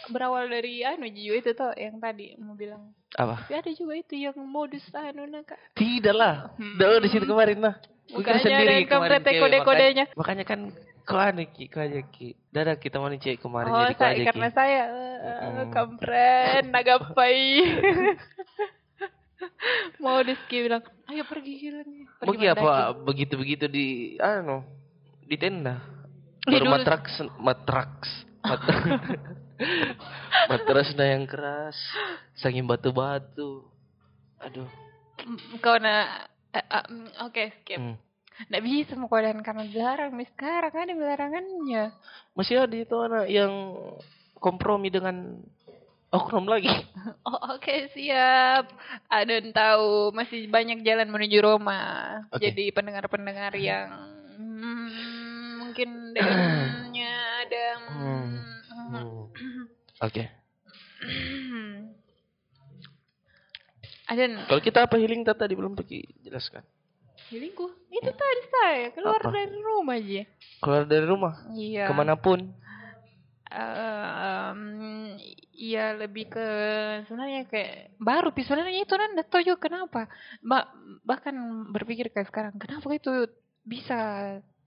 berawal 0.10 0.50
dari 0.50 0.82
anu 0.82 1.06
Jiu 1.06 1.38
itu 1.38 1.54
tuh 1.54 1.70
yang 1.78 2.02
tadi 2.02 2.34
mau 2.42 2.58
bilang 2.58 2.90
Apa? 3.14 3.46
tapi 3.46 3.54
ada 3.54 3.72
juga 3.76 3.94
itu 3.94 4.18
yang 4.18 4.34
modus 4.40 4.82
anu 4.96 5.28
nah 5.28 5.46
kak 5.46 5.60
Tidak 5.78 6.16
lah. 6.16 6.56
Udah 6.58 6.98
di 6.98 7.10
situ 7.12 7.28
kemarin 7.28 7.62
lah. 7.62 7.76
Kan 8.12 8.44
ada 8.44 8.74
yang 8.76 8.90
kampret 8.90 9.24
kode-kodenya. 9.24 10.06
Makanya, 10.16 10.44
makanya 10.44 10.44
kan 10.44 10.60
kau 11.06 11.20
anu 11.20 11.44
Ki, 11.48 11.68
kau 11.68 11.84
aja 11.84 12.02
Ki. 12.08 12.34
Dadah 12.50 12.76
kita 12.76 13.00
mau 13.00 13.08
cek 13.08 13.40
kemarin 13.40 13.72
oh 13.72 13.84
jadi 13.84 13.96
kau 13.96 14.08
aja 14.08 14.24
karena 14.32 14.50
saya 14.52 14.82
Mm-mm. 15.22 15.70
kampret 15.72 16.64
nagapai 16.68 17.40
modus 20.02 20.40
Ki 20.50 20.58
bilang 20.64 20.84
ayo 21.08 21.24
pergi 21.28 21.54
hilang 21.60 21.88
pergi 22.18 22.26
Bagi 22.26 22.46
mendaki." 22.48 22.62
apa 22.64 22.74
begitu-begitu 22.96 23.66
di 23.68 23.88
anu 24.18 24.64
di 25.26 25.36
tenda. 25.40 25.80
Di 26.42 26.58
Baru 26.58 26.74
matraks 26.74 27.14
matraks 27.38 28.10
mat- 28.42 28.66
matrasnya 30.50 31.06
yang 31.18 31.26
keras. 31.30 31.78
Saking 32.38 32.66
batu-batu. 32.66 33.66
Aduh. 34.42 34.70
Kau 35.62 35.78
na 35.78 36.26
ah, 36.54 36.86
mm, 36.90 37.10
oke 37.30 37.44
skip. 37.62 37.78
Hmm. 37.78 37.98
Nggak 38.50 38.64
bisa 38.66 38.94
mau 38.98 39.06
keadaan 39.06 39.46
karena 39.46 39.64
dilarang 39.70 40.12
mis 40.18 40.30
sekarang 40.34 40.74
ada 40.74 40.94
larangannya. 40.98 41.94
Masih 42.34 42.66
ada 42.66 42.74
itu 42.74 42.96
anak 42.98 43.30
yang 43.30 43.54
kompromi 44.42 44.90
dengan 44.90 45.38
oknum 46.10 46.46
lagi. 46.50 46.70
Oh 47.22 47.58
oke 47.58 47.94
siap. 47.94 48.66
Ada 49.10 49.42
yang 49.42 49.54
tahu 49.54 50.10
masih 50.12 50.50
banyak 50.50 50.82
jalan 50.82 51.10
menuju 51.10 51.38
Roma. 51.42 51.82
Oke. 52.34 52.50
jadi 52.50 52.74
pendengar-pendengar 52.74 53.54
yang 53.58 53.90
hmm, 54.38 54.90
mungkin 55.62 55.90
dengannya 56.18 57.14
ada 57.46 57.66
hmm, 57.78 57.90
Hmm. 58.02 58.41
Oke. 60.02 60.24
Ada 64.12 64.24
n- 64.28 64.44
kalau 64.44 64.60
kita 64.60 64.84
apa 64.84 65.00
healing 65.00 65.24
tata 65.24 65.48
tadi 65.48 65.56
belum 65.56 65.72
pergi 65.72 66.04
jelaskan. 66.20 66.60
Healingku? 67.32 67.64
Itu 67.88 68.12
tadi 68.12 68.42
saya 68.52 68.92
keluar 68.92 69.24
Apa? 69.24 69.32
dari 69.32 69.56
rumah 69.56 69.96
aja. 69.96 70.24
Keluar 70.60 70.84
dari 70.84 71.06
rumah? 71.08 71.34
Iya. 71.56 71.88
Ke 71.88 71.94
mana 71.96 72.20
pun? 72.20 72.52
Em, 73.52 74.60
iya 75.52 75.92
lebih 75.96 76.32
ke 76.32 76.48
sebenarnya 77.08 77.52
kayak 77.52 78.00
baru 78.00 78.32
sebenarnya 78.32 78.84
itu 78.84 78.96
kan 78.96 79.10
nggak 79.12 79.28
tahu 79.28 79.44
juga 79.44 79.60
kenapa. 79.68 80.08
Ba- 80.40 80.72
bahkan 81.04 81.36
berpikir 81.72 82.12
kayak 82.12 82.32
sekarang 82.32 82.56
kenapa 82.56 82.88
itu 82.96 83.28
bisa 83.64 84.00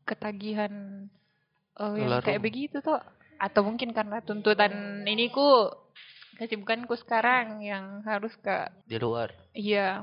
ketagihan 0.05 1.05
eh, 1.81 1.95
yang 1.97 2.21
kayak 2.21 2.45
begitu 2.45 2.81
tuh 2.85 3.01
atau 3.37 3.63
mungkin 3.63 3.91
karena 3.91 4.21
tuntutan 4.21 4.73
ini 5.05 5.29
ku 5.29 5.71
kesibukanku 6.35 6.95
sekarang 6.97 7.61
yang 7.61 8.03
harus 8.03 8.35
ke 8.37 8.71
di 8.85 8.97
luar 8.97 9.31
iya 9.53 10.03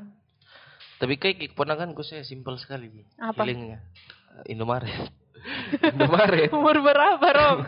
tapi 0.98 1.16
kayak 1.16 1.50
keponakanku 1.50 2.02
saya 2.02 2.22
simpel 2.22 2.56
sekali 2.56 3.04
Apa? 3.18 3.42
healingnya 3.42 3.82
Eh, 4.32 4.56
Indomaret 4.56 5.12
Indomaret 5.92 6.48
umur 6.56 6.80
berapa 6.80 7.28
Rom 7.28 7.60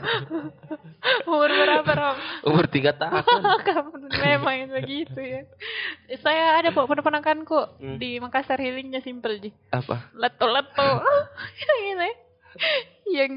umur 1.25 1.49
berapa 1.51 1.91
Rom 1.91 2.17
umur 2.47 2.65
tiga 2.67 2.95
tahun 2.95 3.19
Kamu 3.63 3.91
memang 4.13 4.71
begitu 4.71 5.19
ya. 5.19 5.41
Saya 6.21 6.55
ada 6.55 6.69
kok 6.69 6.85
peneponakanku 6.85 7.59
Hmm. 7.81 7.97
di 7.97 8.15
Makassar 8.17 8.55
healingnya 8.55 9.01
simple 9.01 9.35
ji. 9.39 9.51
apa 9.69 10.07
Leto-leto. 10.13 11.03
yang 11.57 11.81
ini. 11.89 12.09
Yang 13.09 13.31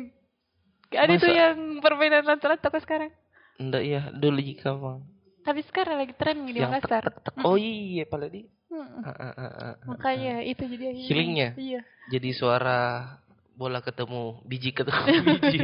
ada 0.97 1.13
tuh 1.17 1.29
Masa? 1.29 1.39
yang 1.39 1.57
permainan 1.79 2.25
leto-leto 2.25 2.67
kok 2.67 2.83
sekarang. 2.83 3.11
enggak 3.57 3.83
iya 3.83 4.03
dulu 4.11 4.39
jika 4.39 4.73
bang 4.73 5.01
Tapi 5.41 5.61
sekarang 5.63 5.97
lagi 5.97 6.15
tren 6.19 6.43
di 6.43 6.59
yang 6.59 6.75
Makassar. 6.75 7.07
tek, 7.07 7.23
tek, 7.23 7.33
tek. 7.33 7.45
oh 7.45 7.57
iya 7.57 8.05
pada 8.05 8.27
di 8.27 8.45
Hmm. 8.67 8.99
Ah, 9.01 9.15
ah, 9.15 9.33
ah. 9.39 9.75
Makanya 9.87 10.43
itu 10.43 10.67
jadi 10.67 10.91
healing. 10.91 11.07
Healingnya? 11.07 11.49
Iya. 11.57 11.81
jadi 12.11 12.31
suara 12.35 13.09
bola 13.55 13.81
ketemu 13.81 14.43
biji 14.43 14.75
ketemu 14.75 15.07
biji 15.33 15.59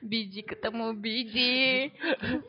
Biji 0.00 0.42
ketemu 0.44 0.96
biji. 0.96 1.92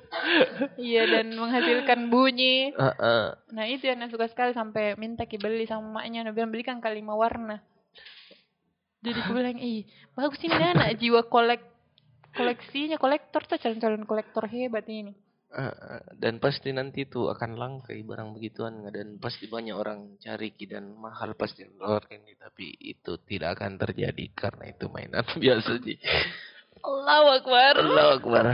iya 0.87 1.03
dan 1.05 1.35
menghasilkan 1.35 2.07
bunyi. 2.07 2.71
Heeh. 2.71 3.23
Nah 3.51 3.65
itu 3.67 3.87
yang 3.87 3.99
suka 4.07 4.31
sekali 4.31 4.55
sampai 4.55 4.95
minta 4.95 5.27
ki 5.27 5.35
beli 5.35 5.67
sama 5.67 5.99
maknya. 6.01 6.23
Nah 6.23 6.31
bilang 6.31 6.49
belikan 6.49 6.79
kali 6.79 7.03
lima 7.03 7.13
warna. 7.13 7.59
Jadi 8.99 9.15
aku 9.15 9.31
bilang, 9.31 9.57
ih 9.57 9.87
bagus 10.11 10.39
ini 10.43 10.55
anak 10.55 10.99
jiwa 10.99 11.23
kolek 11.25 11.63
koleksinya 12.29 12.99
kolektor 12.99 13.41
tuh 13.47 13.57
calon-calon 13.57 14.03
kolektor 14.03 14.43
hebat 14.45 14.85
ini. 14.85 15.15
Heeh. 15.49 16.05
dan 16.21 16.37
pasti 16.37 16.69
nanti 16.69 17.09
itu 17.09 17.25
akan 17.25 17.57
langka 17.57 17.89
barang 17.89 18.37
begituan 18.37 18.85
dan 18.93 19.17
pasti 19.17 19.49
banyak 19.49 19.73
orang 19.73 20.13
cari 20.21 20.53
dan 20.69 20.93
mahal 20.93 21.33
pasti 21.33 21.65
keluarkan 21.65 22.21
ini 22.21 22.37
tapi 22.37 22.69
itu 22.77 23.17
tidak 23.25 23.57
akan 23.57 23.81
terjadi 23.81 24.29
karena 24.37 24.69
itu 24.69 24.85
mainan 24.93 25.25
biasa 25.41 25.81
sih. 25.81 25.97
Allahu 26.85 27.27
Akbar. 27.41 27.73
Allah 27.81 28.07
Akbar. 28.21 28.45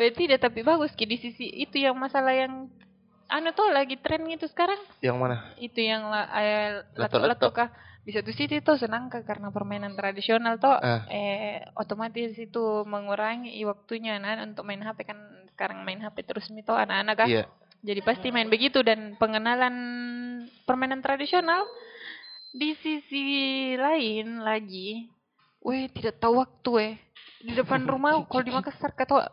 Eh, 0.00 0.16
tidak 0.16 0.40
tapi 0.40 0.64
bagus 0.64 0.96
ki 0.96 1.04
di 1.04 1.20
sisi 1.20 1.44
itu 1.60 1.76
yang 1.76 2.00
masalah 2.00 2.32
yang 2.32 2.72
anu 3.28 3.52
tuh 3.52 3.68
lagi 3.68 4.00
tren 4.00 4.24
itu 4.32 4.48
sekarang 4.48 4.80
Yang 5.04 5.16
mana? 5.20 5.36
itu 5.60 5.76
yang 5.76 6.08
la, 6.08 6.24
eh, 6.40 6.84
Lato-lato. 6.96 7.20
lato-lato 7.36 7.48
kah 7.52 7.68
di 8.02 8.10
satu 8.10 8.34
sisi 8.34 8.58
tuh 8.58 8.74
senang 8.74 9.06
kah 9.06 9.22
karena 9.22 9.54
permainan 9.54 9.94
tradisional 9.94 10.58
tuh 10.58 10.74
Ah. 10.74 11.06
eh 11.06 11.62
otomatis 11.78 12.34
itu 12.34 12.82
mengurangi 12.82 13.54
waktunya 13.62 14.18
anak 14.18 14.42
untuk 14.42 14.66
main 14.66 14.82
HP 14.82 15.06
kan 15.06 15.18
sekarang 15.54 15.86
main 15.86 16.02
HP 16.02 16.26
terus 16.26 16.50
mito 16.50 16.74
anak-anak 16.74 17.14
kah 17.14 17.28
Iya. 17.30 17.44
jadi 17.82 18.00
pasti 18.02 18.34
main 18.34 18.50
begitu. 18.50 18.82
Dan 18.82 19.14
pengenalan 19.18 19.74
permainan 20.66 20.98
tradisional 20.98 21.62
di 22.50 22.74
sisi 22.82 23.22
lain 23.78 24.42
lagi 24.42 25.06
weh 25.62 25.86
tidak 25.94 26.18
tahu 26.18 26.42
waktu 26.42 26.70
weh. 26.74 26.92
Di 27.42 27.54
depan 27.54 27.86
rumah 27.86 28.18
kalau 28.30 28.42
di 28.42 28.50
Makassar 28.50 28.98
kata 28.98 29.30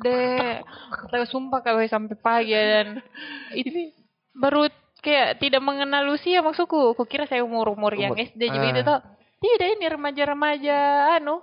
de 0.00 0.16
kata 1.12 1.28
sumpah 1.28 1.60
kau 1.60 1.76
sampai 1.84 2.16
pagi 2.16 2.56
dan 2.56 3.04
itu 3.52 3.92
baru 4.32 4.68
kayak 5.06 5.38
tidak 5.38 5.62
mengenal 5.62 6.02
usia 6.10 6.42
maksudku 6.42 6.98
kukira 6.98 7.30
saya 7.30 7.46
umur 7.46 7.70
umur 7.70 7.94
yang 7.94 8.10
Umur- 8.10 8.26
SD 8.26 8.50
juga 8.50 8.66
itu 8.74 8.82
ah. 8.82 8.86
tuh 8.90 8.98
tidak 9.38 9.68
ini 9.78 9.86
remaja-remaja 9.86 10.78
anu 11.22 11.38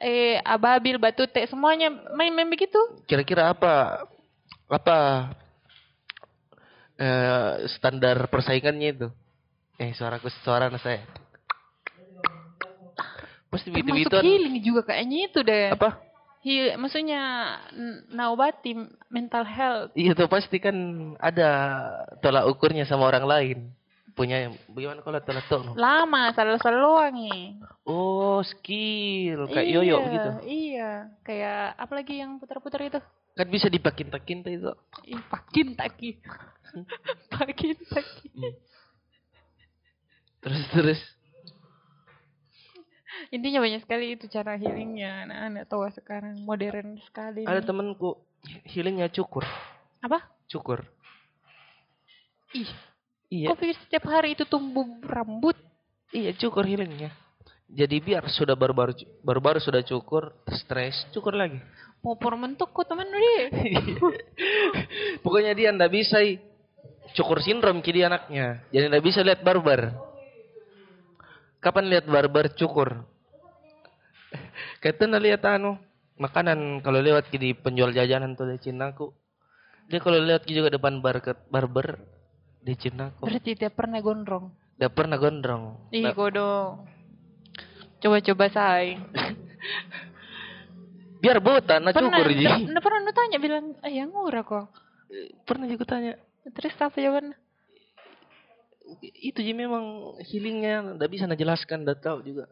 eh 0.00 0.40
ababil 0.40 0.96
batute 0.96 1.44
semuanya 1.44 1.92
main-main 2.16 2.48
begitu 2.48 2.80
Kira-kira 3.04 3.52
apa 3.52 4.08
apa 4.72 4.96
eh, 6.96 7.68
standar 7.76 8.24
persaingannya 8.32 8.88
itu? 8.96 9.08
Eh 9.76 9.92
suaraku 9.92 10.32
suara 10.40 10.72
saya. 10.80 11.04
Pasti 13.52 13.68
begitu 13.68 14.08
termasuk 14.08 14.24
healing 14.24 14.56
juga 14.64 14.80
kayaknya 14.88 15.18
itu 15.28 15.38
deh 15.44 15.76
Apa? 15.76 16.00
Heal, 16.42 16.74
maksudnya 16.74 17.22
n- 17.70 18.02
naobati 18.10 18.74
mental 19.14 19.46
health. 19.46 19.94
Iya 19.94 20.18
tuh 20.18 20.26
pasti 20.26 20.58
kan 20.58 20.74
ada 21.22 21.48
tolak 22.18 22.50
ukurnya 22.50 22.82
sama 22.82 23.06
orang 23.06 23.22
lain. 23.30 23.58
Punya 24.18 24.50
bagaimana 24.66 25.06
kalau 25.06 25.22
tolak 25.22 25.46
ukur? 25.46 25.78
Lama, 25.78 26.34
salah-salah 26.34 27.14
nih. 27.14 27.62
Oh 27.86 28.42
skill 28.42 29.46
kayak 29.54 29.70
yoyo 29.70 29.96
gitu. 30.10 30.30
Iya, 30.42 31.14
kayak 31.22 31.78
apa 31.78 31.92
lagi 31.94 32.14
yang 32.18 32.42
putar-putar 32.42 32.82
itu? 32.90 32.98
Kan 33.38 33.46
bisa 33.46 33.70
dipakin-pakin 33.70 34.42
tuh 34.42 34.52
itu. 34.52 34.72
Ih, 35.14 35.22
pakin 35.30 35.78
taki. 35.78 36.18
pakin 37.38 37.76
taki. 37.86 38.28
Terus 40.42 40.62
terus. 40.74 41.00
Intinya 43.30 43.62
banyak 43.62 43.84
sekali 43.86 44.18
itu 44.18 44.26
cara 44.26 44.58
healingnya 44.58 45.28
anak-anak 45.28 45.64
tua 45.70 45.88
sekarang 45.94 46.42
modern 46.42 46.98
sekali. 47.06 47.46
Ada 47.46 47.62
nih. 47.62 47.66
temenku 47.68 48.10
healingnya 48.66 49.08
cukur. 49.12 49.46
apa? 50.02 50.18
Cukur. 50.50 50.82
Ih, 52.52 52.68
Iya. 53.32 53.48
kok 53.54 53.64
pikir 53.64 53.76
setiap 53.88 54.04
hari 54.12 54.36
itu 54.36 54.44
tumbuh 54.44 54.84
rambut? 55.06 55.56
Iya 56.12 56.36
cukur 56.36 56.66
healingnya. 56.68 57.14
Jadi 57.72 58.04
biar 58.04 58.28
sudah 58.28 58.52
baru-baru 58.52 58.92
baru-baru 59.24 59.56
sudah 59.56 59.80
cukur, 59.80 60.36
stres, 60.52 61.08
cukur 61.16 61.32
lagi. 61.32 61.56
Mau 62.04 62.18
mentok 62.18 62.74
kok 62.76 62.84
teman 62.84 63.08
deh. 63.08 63.48
Pokoknya 65.24 65.56
dia 65.56 65.72
ndak 65.72 65.88
bisa 65.88 66.20
cukur 67.16 67.40
sindrom 67.40 67.80
jadi 67.80 68.12
anaknya. 68.12 68.60
Jadi 68.68 68.84
ndak 68.92 69.04
bisa 69.06 69.24
lihat 69.24 69.40
barber. 69.40 69.96
Kapan 71.62 71.88
lihat 71.88 72.04
barber 72.04 72.52
cukur? 72.52 73.11
Kata 74.82 75.06
lihat 75.18 75.42
anu 75.46 75.78
makanan 76.18 76.82
kalau 76.84 77.00
lewat 77.00 77.30
di 77.32 77.54
penjual 77.56 77.90
jajanan 77.90 78.34
tuh 78.36 78.50
di 78.50 78.58
Cinaku. 78.60 79.10
Dia 79.90 79.98
kalau 79.98 80.20
lewat 80.22 80.46
juga 80.46 80.70
depan 80.70 81.02
barber 81.02 81.36
barber 81.50 81.98
di 82.62 82.74
Cinaku. 82.78 83.26
Berarti 83.26 83.58
dia 83.58 83.70
pernah 83.70 83.98
gondrong. 83.98 84.54
Udah 84.78 84.90
pernah 84.90 85.16
gondrong. 85.18 85.90
Ih, 85.94 86.02
Nggak- 86.02 86.16
godong. 86.16 86.70
Coba-coba 88.02 88.44
say. 88.50 88.98
biar 91.22 91.38
botak 91.38 91.78
nah 91.78 91.94
pernah, 91.94 92.18
cukur 92.18 92.34
ji. 92.34 92.42
nggak- 92.42 92.66
nggak 92.66 92.82
pernah 92.82 93.00
lu 93.06 93.12
tanya 93.14 93.38
bilang, 93.38 93.64
ah 93.78 93.90
yang 93.90 94.10
murah 94.10 94.42
kok. 94.42 94.74
Pernah 95.46 95.70
juga 95.70 95.86
tanya. 95.86 96.18
Terus 96.50 96.74
apa 96.82 96.98
jawabannya? 96.98 97.38
Itu 99.22 99.38
ji 99.38 99.54
memang 99.54 100.18
healingnya 100.26 100.98
ndak 100.98 101.10
bisa 101.14 101.30
najelaskan, 101.30 101.86
ndak 101.86 102.02
tahu 102.02 102.26
juga. 102.26 102.50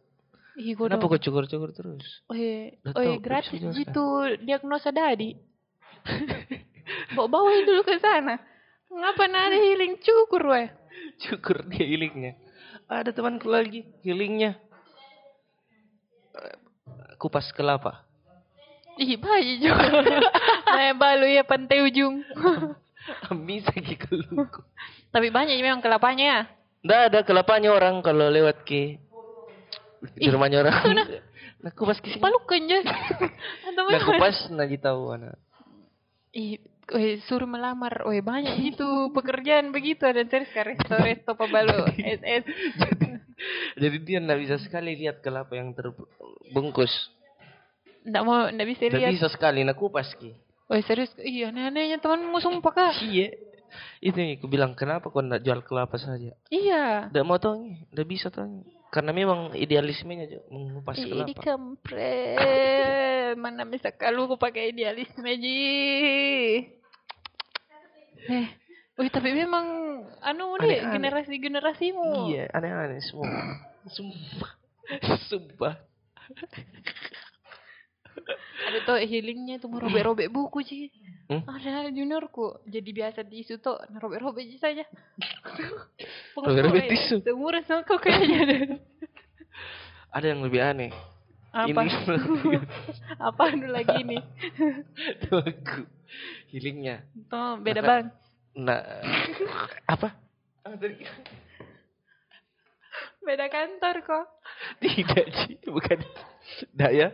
Ih, 0.61 0.77
Kenapa 0.77 1.09
godong. 1.09 1.17
kok 1.17 1.23
cukur-cukur 1.25 1.71
terus? 1.73 2.05
Oh 2.29 2.37
iya, 2.37 2.77
oh 2.93 3.01
iya, 3.01 3.17
gratis 3.17 3.57
gitu 3.57 4.05
diagnosa 4.45 4.93
dadi. 4.93 5.33
Bawa-bawa 7.17 7.65
dulu 7.65 7.81
ke 7.81 7.97
sana. 7.97 8.37
Ngapa 8.93 9.25
ada 9.25 9.57
healing 9.57 9.97
cukur 10.05 10.53
weh? 10.53 10.69
Cukur 11.25 11.65
dia 11.65 11.87
healingnya. 11.89 12.37
Ada 12.91 13.17
temanku 13.17 13.49
lagi 13.49 13.89
healingnya. 14.05 14.61
Kupas 17.17 17.55
kelapa. 17.57 18.05
Ih, 19.01 19.17
bayi 19.17 19.65
juga. 19.65 19.89
Nah, 20.71 20.95
balu 20.95 21.27
ya 21.27 21.43
pantai 21.43 21.83
ujung. 21.83 22.23
Bisa 23.49 23.75
gitu 23.75 24.23
Tapi 25.11 25.29
banyak 25.35 25.59
memang 25.59 25.83
kelapanya. 25.83 26.47
Nggak 26.87 27.01
ada 27.11 27.21
kelapanya 27.27 27.75
orang 27.75 28.01
kalau 28.07 28.31
lewat 28.31 28.63
ke 28.63 29.03
di 30.17 30.29
rumahnya 30.33 30.65
orang. 30.65 30.97
Nah, 31.61 31.73
kupas 31.77 32.01
ke 32.01 32.17
sini. 32.17 32.23
Palukan 32.25 32.61
je. 32.65 32.79
Nah, 33.77 34.01
kupas 34.01 34.49
nah 34.49 34.65
tahu 34.65 35.13
anak. 35.13 35.37
Ih, 36.33 36.57
weh, 36.89 37.21
suruh 37.29 37.45
melamar. 37.45 38.09
Weh, 38.09 38.25
banyak 38.25 38.57
itu 38.65 39.13
pekerjaan 39.13 39.69
begitu. 39.69 40.09
Ada 40.09 40.25
terus 40.25 40.49
ke 40.49 40.61
resto-resto 40.65 41.37
pebalo. 41.37 41.85
SS. 42.01 42.43
Jadi 43.77 43.97
dia 44.05 44.19
nggak 44.25 44.41
bisa 44.41 44.57
sekali 44.61 44.97
lihat 44.97 45.21
kelapa 45.21 45.53
yang 45.57 45.77
terbungkus. 45.77 46.93
Nggak 48.09 48.25
mau, 48.25 48.49
nggak 48.49 48.69
bisa 48.69 48.83
Nggak 48.89 49.01
lihat. 49.05 49.13
bisa 49.21 49.29
sekali 49.29 49.61
nah 49.61 49.77
kupas 49.77 50.17
ki. 50.17 50.33
Weh, 50.73 50.81
serius. 50.87 51.13
Iya, 51.21 51.53
aneh-anehnya 51.53 52.01
temanmu 52.01 52.41
sumpah 52.41 52.73
kak. 52.73 53.05
Iya. 53.05 53.37
Itu 54.01 54.17
yang 54.17 54.41
aku 54.41 54.49
bilang 54.49 54.73
kenapa 54.73 55.13
kau 55.13 55.21
nggak 55.21 55.45
jual 55.45 55.61
kelapa 55.67 56.01
saja? 56.01 56.33
Iya. 56.49 57.13
Nggak 57.13 57.27
mau 57.27 57.37
tahu 57.37 57.69
nih, 57.69 57.77
nggak 57.93 58.09
bisa 58.09 58.33
tahu 58.33 58.49
nih. 58.49 58.80
Karena 58.91 59.15
memang 59.15 59.55
idealismenya 59.55 60.51
mengupas 60.51 60.99
Ih, 60.99 61.07
Ini 61.07 61.31
kelapa. 61.31 61.43
kampret. 61.47 63.39
Mana 63.39 63.63
bisa 63.63 63.95
kalau 63.95 64.27
aku 64.27 64.35
pakai 64.35 64.75
idealisme 64.75 65.31
ji. 65.39 65.63
Eh, 68.27 68.47
wih 68.99 69.09
tapi 69.09 69.31
memang 69.31 69.65
anu 70.21 70.59
nih 70.59 70.83
generasi 70.91 71.39
generasimu. 71.39 72.35
Iya, 72.35 72.51
aneh-aneh 72.51 72.99
semua. 73.01 73.31
Sumpah. 73.87 74.53
Sumpah. 75.31 75.75
Ada 78.67 78.79
tuh 78.85 78.97
healingnya 79.01 79.57
tuh 79.59 79.69
merobek-robek 79.69 80.29
buku 80.29 80.61
sih. 80.63 80.93
Hmm? 81.31 81.47
Ada 81.47 81.95
juniorku 81.95 82.67
jadi 82.67 82.91
biasa 82.91 83.23
di 83.23 83.43
isu 83.43 83.63
tuh 83.63 83.79
robek-robek 83.97 84.47
aja 84.51 84.59
saja. 84.71 84.85
Robek-robek 86.35 86.91
tisu. 86.91 87.23
Seumuran 87.23 87.63
sama 87.65 87.87
kau 87.87 87.99
kayaknya. 87.99 88.77
Ada 90.17 90.27
yang 90.35 90.43
lebih 90.43 90.59
aneh. 90.59 90.91
Apa? 91.51 91.83
Ini 91.83 92.59
Apa 93.31 93.43
anu 93.51 93.67
lagi 93.67 94.03
nih? 94.07 94.23
tuh 95.27 95.43
aku. 95.43 95.83
Healingnya. 96.51 97.07
Tuh 97.27 97.59
beda 97.59 97.83
Maka- 97.83 97.91
bang. 97.91 98.07
Nah, 98.51 98.83
apa? 99.87 100.09
Beda 103.23 103.47
kantor 103.47 103.97
kok. 104.03 104.27
Tidak 104.83 105.27
sih, 105.43 105.55
bukan. 105.71 105.99
Tidak 106.75 106.91
ya. 106.91 107.09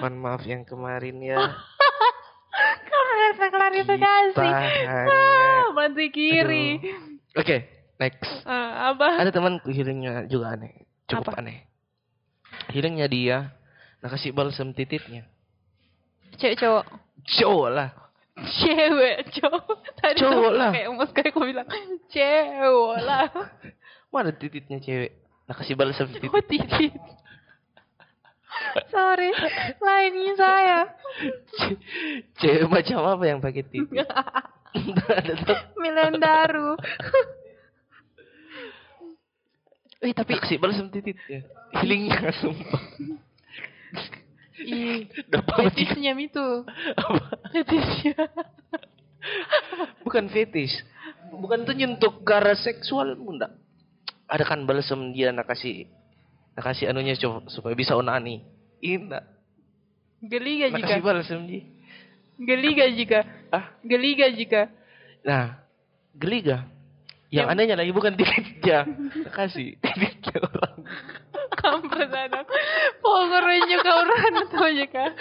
Mohon 0.00 0.14
maaf 0.20 0.42
yang 0.44 0.62
kemarin 0.64 1.16
ya. 1.20 1.38
Kamu 2.88 3.12
rasa 3.18 3.44
klarifikasi. 3.50 4.48
Ah, 4.86 5.70
bantu 5.74 6.04
kiri. 6.10 6.78
Oke, 7.34 7.56
next. 7.98 8.30
Ah, 8.46 8.94
apa? 8.94 9.20
Ada 9.20 9.30
temanku 9.34 9.70
healingnya 9.74 10.30
juga 10.30 10.54
aneh. 10.54 10.86
Cukup 11.10 11.34
Apa? 11.34 11.42
aneh. 11.42 11.66
Healingnya 12.70 13.06
dia, 13.10 13.38
nah 14.00 14.08
kasih 14.08 14.30
balsam 14.30 14.72
titiknya. 14.72 15.26
Cewek 16.38 16.56
cowok. 16.58 16.84
Cowok 17.24 17.70
lah. 17.70 17.88
Cewek 18.62 19.18
cowok. 19.38 19.78
Tadi 19.98 20.18
Cowok 20.22 20.52
lah. 20.54 20.70
Kayak 20.74 20.88
emas 20.90 21.10
kayak 21.14 21.30
aku 21.34 21.40
bilang 21.46 21.68
cewek 22.10 22.98
lah. 23.02 23.26
Mana 24.10 24.30
tititnya 24.34 24.78
cewek? 24.78 25.12
Nah 25.44 25.54
kasih 25.54 25.74
balsam 25.76 26.08
titit. 26.10 26.30
Oh 26.30 26.42
titit. 26.42 26.94
Sorry, 28.86 29.30
lainnya 29.78 30.32
saya. 30.34 30.78
Ce- 31.54 31.78
cewek 32.38 32.66
macam 32.66 32.98
apa 33.06 33.24
yang 33.24 33.38
pakai 33.38 33.62
tuh. 33.66 33.86
Milendaru. 35.80 36.74
Eh 40.00 40.12
tapi 40.12 40.36
Kasih 40.36 40.58
balsam 40.60 40.90
titit 40.90 41.16
ya. 41.24 41.40
Healingnya 41.72 42.30
sumpah. 42.36 42.82
ih, 44.60 45.08
Dapat 45.26 45.72
fetisnya 45.72 46.12
itu. 46.14 46.46
apa? 46.94 47.24
Fetisnya. 47.50 48.14
Bukan 50.04 50.28
fetish. 50.28 50.74
Bukan 51.32 51.64
tuh 51.64 51.74
nyentuh 51.74 52.12
ke 52.20 52.32
arah 52.34 52.54
seksual 52.54 53.16
enggak. 53.16 53.50
Ada 54.28 54.44
kan 54.44 54.68
balsam 54.68 55.10
dia 55.10 55.32
nak 55.32 55.48
kasih 55.48 55.88
kasih 56.54 56.90
anunya 56.90 57.14
coba 57.16 57.46
supaya 57.50 57.74
bisa 57.74 57.94
onani. 57.94 58.42
Indah. 58.78 59.22
Geliga 60.20 60.70
jika. 60.70 60.86
kasih 60.86 61.02
balsam 61.02 61.46
ji. 61.46 61.66
Geliga 62.38 62.86
jika. 62.90 63.20
Ah, 63.50 63.74
Geliga 63.82 64.26
jika. 64.30 64.70
nah, 65.22 65.58
geliga. 66.14 66.66
Yang 67.30 67.34
Yang- 67.34 67.50
anehnya 67.50 67.76
lagi 67.78 67.92
bukan 67.92 68.12
tititnya. 68.14 68.78
Nak 68.86 69.32
kasih 69.34 69.74
tititnya 69.82 70.38
orang. 70.42 70.76
Kampret 71.54 72.10
anak. 72.12 72.46
Pokoknya 73.02 73.58
juga 73.66 73.90
orang 73.90 74.34
tuh 74.52 74.70
jika. 74.70 75.04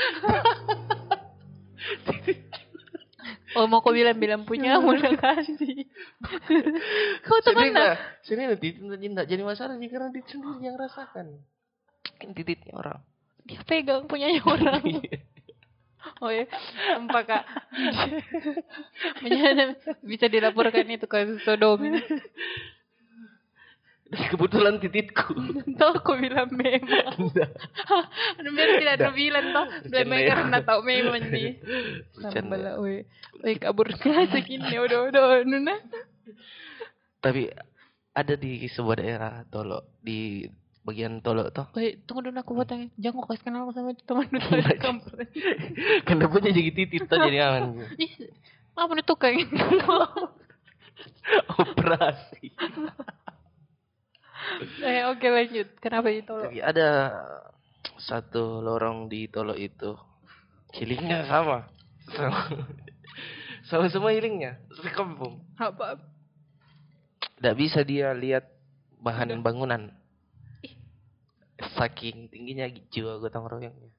Oh 3.53 3.69
mau 3.69 3.85
kau 3.85 3.93
bilang-bilang 3.93 4.45
punya 4.49 4.81
mau 4.81 4.97
kasih. 4.97 5.85
Kau 7.25 7.39
teman 7.45 7.69
enggak, 7.69 7.95
sini 8.25 8.49
titit 8.57 8.81
enggak 8.81 9.27
jadi 9.29 9.41
masalah 9.45 9.77
nih 9.77 9.89
karena 9.93 10.09
titit 10.09 10.35
sendiri 10.37 10.65
yang 10.65 10.77
rasakan. 10.77 11.37
Kan 12.17 12.33
tititnya 12.33 12.73
orang. 12.73 12.99
Dia 13.45 13.61
pegang 13.63 14.09
punyanya 14.09 14.41
orang. 14.53 14.81
Oh 16.19 16.27
ya, 16.27 16.43
apakah 16.99 17.47
Menyana 19.23 19.79
bisa 20.03 20.27
dilaporkan 20.27 20.83
itu 20.91 21.07
ke 21.07 21.39
sodomi? 21.47 21.95
Dan 24.13 24.29
kebetulan 24.29 24.77
tititku. 24.77 25.33
Tahu 25.81 25.91
aku 25.97 26.13
bilang 26.21 26.53
memang. 26.53 27.33
Biar 28.45 28.69
tidak 28.77 28.93
ada 29.01 29.09
bilang 29.09 29.45
toh. 29.49 29.65
Ya. 29.89 30.05
karena 30.05 30.57
tahu 30.61 30.85
memang 30.85 31.33
nih. 31.33 31.57
Sambal 32.21 32.77
weh. 32.85 33.09
Weh 33.41 33.57
kabur 33.57 33.89
kelas 33.89 34.29
gini, 34.45 34.77
udah 34.77 35.09
udah 35.09 35.41
nuna. 35.49 35.81
Tapi 37.25 37.49
ada 38.13 38.33
di 38.37 38.69
sebuah 38.69 39.01
daerah 39.01 39.33
Tolo 39.49 39.97
di 39.97 40.45
bagian 40.85 41.17
Tolo 41.25 41.49
toh. 41.49 41.73
Weh, 41.73 41.97
tunggu 42.05 42.29
dulu 42.29 42.37
aku 42.37 42.53
buat 42.53 42.69
tanya. 42.69 42.93
Jangan 43.01 43.17
kau 43.17 43.33
kasih 43.33 43.45
kenal 43.49 43.73
sama 43.73 43.97
teman 43.97 44.29
dulu 44.29 44.61
di 44.61 44.77
kampret. 44.77 45.29
Kenapa 46.05 46.37
jadi 46.37 46.61
titit 46.69 47.09
toh 47.09 47.17
jadi 47.17 47.49
aman. 47.49 47.81
Ih, 47.97 48.29
apa 48.77 48.93
nih 48.93 49.05
tukang? 49.09 49.41
Operasi. 51.57 52.53
Eh, 54.87 55.03
oke 55.07 55.27
lanjut. 55.27 55.67
Kenapa 55.79 56.07
ditolak? 56.11 56.51
Tapi 56.51 56.59
ada 56.59 56.89
satu 57.99 58.59
lorong 58.59 59.07
di 59.07 59.27
Tolo 59.31 59.55
itu. 59.55 59.95
Healingnya 60.73 61.29
sama. 61.29 61.69
Sama. 62.11 62.41
Sama 63.69 63.87
semua 63.87 64.11
healingnya. 64.11 64.59
Sekampung. 64.75 65.39
Apa? 65.55 65.95
Tidak 67.39 67.55
bisa 67.55 67.79
dia 67.87 68.11
lihat 68.11 68.43
bahan 68.99 69.39
bangunan. 69.39 69.87
Saking 71.79 72.27
tingginya 72.27 72.67
jiwa 72.91 73.23
gotong 73.23 73.47
royongnya. 73.47 73.91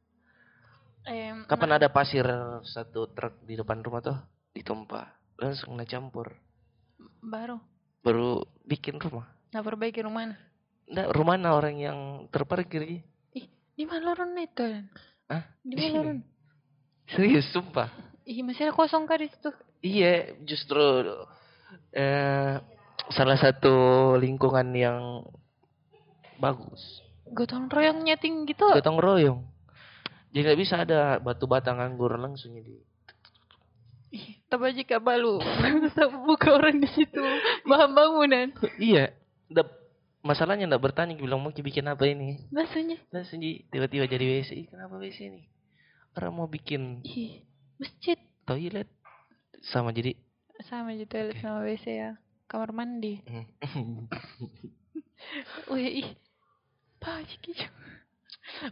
Em, 1.05 1.45
Kapan 1.49 1.81
ada 1.81 1.89
pasir 1.89 2.25
satu 2.65 3.09
truk 3.13 3.41
di 3.45 3.57
depan 3.57 3.81
rumah 3.85 4.01
tuh 4.05 4.17
ditumpah, 4.57 5.13
langsung 5.37 5.77
na 5.77 5.85
campur. 5.85 6.33
baru. 7.25 7.57
Baru 8.05 8.45
bikin 8.69 9.01
rumah. 9.01 9.29
Nah, 9.55 9.63
perbaiki 9.63 10.03
rumah. 10.03 10.35
Nggak, 10.91 11.09
rumah 11.15 11.39
na 11.39 11.55
orang 11.55 11.79
yang 11.79 11.99
terparkir. 12.35 13.07
Ih, 13.31 13.47
di 13.79 13.85
mana 13.87 14.11
lorong 14.11 14.35
itu? 14.43 14.67
Hah? 15.31 15.47
Di 15.63 15.75
mana 15.79 15.91
lorong? 15.95 16.21
Serius, 17.15 17.47
sumpah. 17.55 17.87
Ih, 18.27 18.43
masih 18.43 18.67
ada 18.67 18.75
kosong 18.75 19.07
kah 19.07 19.15
di 19.15 19.31
situ? 19.31 19.55
Iya, 19.79 20.35
justru 20.43 21.07
eh, 21.95 22.59
salah 23.15 23.39
satu 23.39 24.19
lingkungan 24.19 24.75
yang 24.75 25.23
bagus. 26.43 26.83
Gotong 27.31 27.71
royongnya 27.71 28.19
tinggi 28.19 28.59
tuh. 28.59 28.75
Gotong 28.75 28.99
royong. 28.99 29.39
Jadi 30.35 30.51
nggak 30.51 30.59
bisa 30.59 30.83
ada 30.83 31.23
batu 31.23 31.47
bata 31.47 31.71
nganggur 31.79 32.19
langsung 32.19 32.59
di. 32.59 32.75
Ih, 34.19 34.43
tapi 34.51 34.75
jika 34.75 34.99
balu 34.99 35.39
buka 36.27 36.59
orang 36.59 36.83
di 36.83 36.91
situ 36.91 37.23
bahan 37.71 37.95
bangunan. 37.95 38.51
iya, 38.83 39.15
nggak 39.51 39.67
masalahnya 40.25 40.65
nggak 40.71 40.83
bertanya 40.83 41.15
bilang 41.19 41.45
mau 41.45 41.53
bikin 41.53 41.85
apa 41.85 42.09
ini. 42.09 42.41
Maksudnya, 42.49 42.97
ji, 43.41 43.69
tiba-tiba 43.69 44.09
jadi 44.09 44.25
WC. 44.41 44.73
Kenapa 44.73 44.97
WC 44.97 45.19
ini? 45.29 45.43
Orang 46.15 46.39
mau 46.39 46.47
bikin 46.47 47.03
ih, 47.05 47.43
masjid 47.77 48.15
toilet 48.47 48.87
sama 49.67 49.91
jadi 49.91 50.15
sama 50.63 50.95
aja 50.95 51.05
toilet 51.11 51.37
sama 51.43 51.67
WC 51.67 51.87
ya. 51.91 52.11
Kamar 52.47 52.71
mandi. 52.71 53.19
Wih, 55.73 56.05
ih. 56.05 56.09
Pajik 57.01 57.41
itu. 57.53 57.67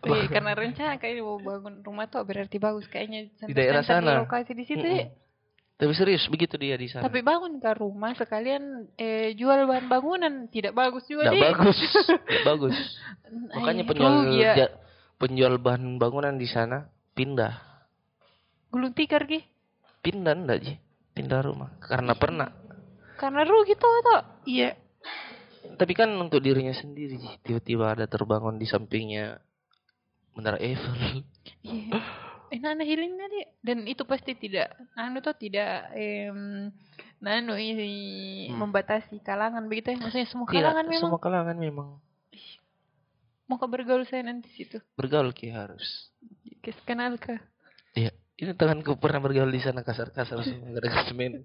Wih, 0.04 0.28
karena 0.28 0.52
rencana 0.52 1.00
kayaknya 1.00 1.24
mau 1.24 1.40
bangun 1.40 1.80
rumah 1.80 2.06
tuh 2.06 2.22
berarti 2.28 2.60
bagus 2.60 2.86
kayaknya 2.92 3.32
Di 3.44 3.56
daerah 3.56 3.82
sana. 3.84 4.20
lokasi 4.22 4.52
di 4.52 4.64
situ 4.68 4.84
Mm-mm. 4.84 5.00
ya. 5.00 5.06
Tapi 5.82 5.98
serius 5.98 6.22
begitu 6.30 6.54
dia 6.54 6.78
di 6.78 6.86
sana. 6.86 7.02
Tapi 7.02 7.26
bangun 7.26 7.58
ke 7.58 7.74
rumah 7.74 8.14
sekalian 8.14 8.86
eh, 8.94 9.34
jual 9.34 9.66
bahan 9.66 9.90
bangunan 9.90 10.46
tidak 10.46 10.78
bagus 10.78 11.02
juga 11.10 11.26
deh. 11.26 11.42
bagus, 11.42 11.74
bagus. 12.48 12.78
Makanya 13.50 13.82
Ay, 13.82 13.88
penjual 13.90 14.14
ya. 14.38 14.52
ja- 14.54 14.74
penjual 15.18 15.58
bahan 15.58 15.98
bangunan 15.98 16.38
di 16.38 16.46
sana 16.46 16.86
pindah, 17.18 17.58
gulung 18.70 18.94
tikar 18.94 19.26
ki. 19.26 19.42
pindah 20.06 20.38
enggak 20.38 20.58
ji, 20.62 20.74
pindah 21.18 21.42
rumah 21.42 21.74
karena 21.82 22.14
pernah. 22.14 22.54
Karena 23.18 23.42
rugi 23.42 23.74
tuh 23.74 23.90
tuh. 24.06 24.22
Iya. 24.46 24.78
Tapi 25.78 25.92
kan 25.94 26.10
untuk 26.14 26.42
dirinya 26.42 26.74
sendiri 26.74 27.18
tiba-tiba 27.42 27.98
ada 27.98 28.06
terbangun 28.06 28.54
di 28.54 28.66
sampingnya 28.66 29.42
menara 30.34 30.62
Eiffel. 30.62 31.26
Iya. 31.66 31.98
nana 32.54 32.82
hilingnya 32.82 33.26
dia. 33.26 33.46
Dan 33.58 33.84
itu 33.84 34.02
pasti 34.02 34.34
tidak, 34.34 34.68
anu 34.92 35.18
tuh 35.18 35.32
tidak, 35.32 35.88
em, 35.92 36.68
nano 37.18 37.54
ini 37.54 37.88
Hmm. 38.46 38.58
membatasi 38.58 39.20
kalangan 39.20 39.64
begitu 39.64 39.90
ya. 39.90 39.98
Maksudnya 39.98 40.26
semua 40.26 40.44
Tidak, 40.44 40.58
kalangan 40.58 40.84
memang. 40.84 41.02
semua 41.06 41.20
kalangan 41.20 41.56
memang 41.56 41.88
Mau 43.44 43.56
ke 43.56 43.66
bergaul 43.66 44.04
saya 44.04 44.22
nanti 44.22 44.48
situ. 44.50 44.80
bergaul 44.94 45.30
ki 45.30 45.48
harus. 45.48 46.08
Kes 46.58 46.78
kenal 46.82 47.16
ke. 47.16 47.36
Iya, 47.92 48.08
ini 48.36 48.52
tanganku 48.52 48.96
pernah 48.96 49.18
bergaul 49.18 49.48
di 49.48 49.60
sana 49.60 49.80
kasar-kasar 49.80 50.40
semua 50.40 50.72
gara-gara 50.72 51.04
semen. 51.04 51.44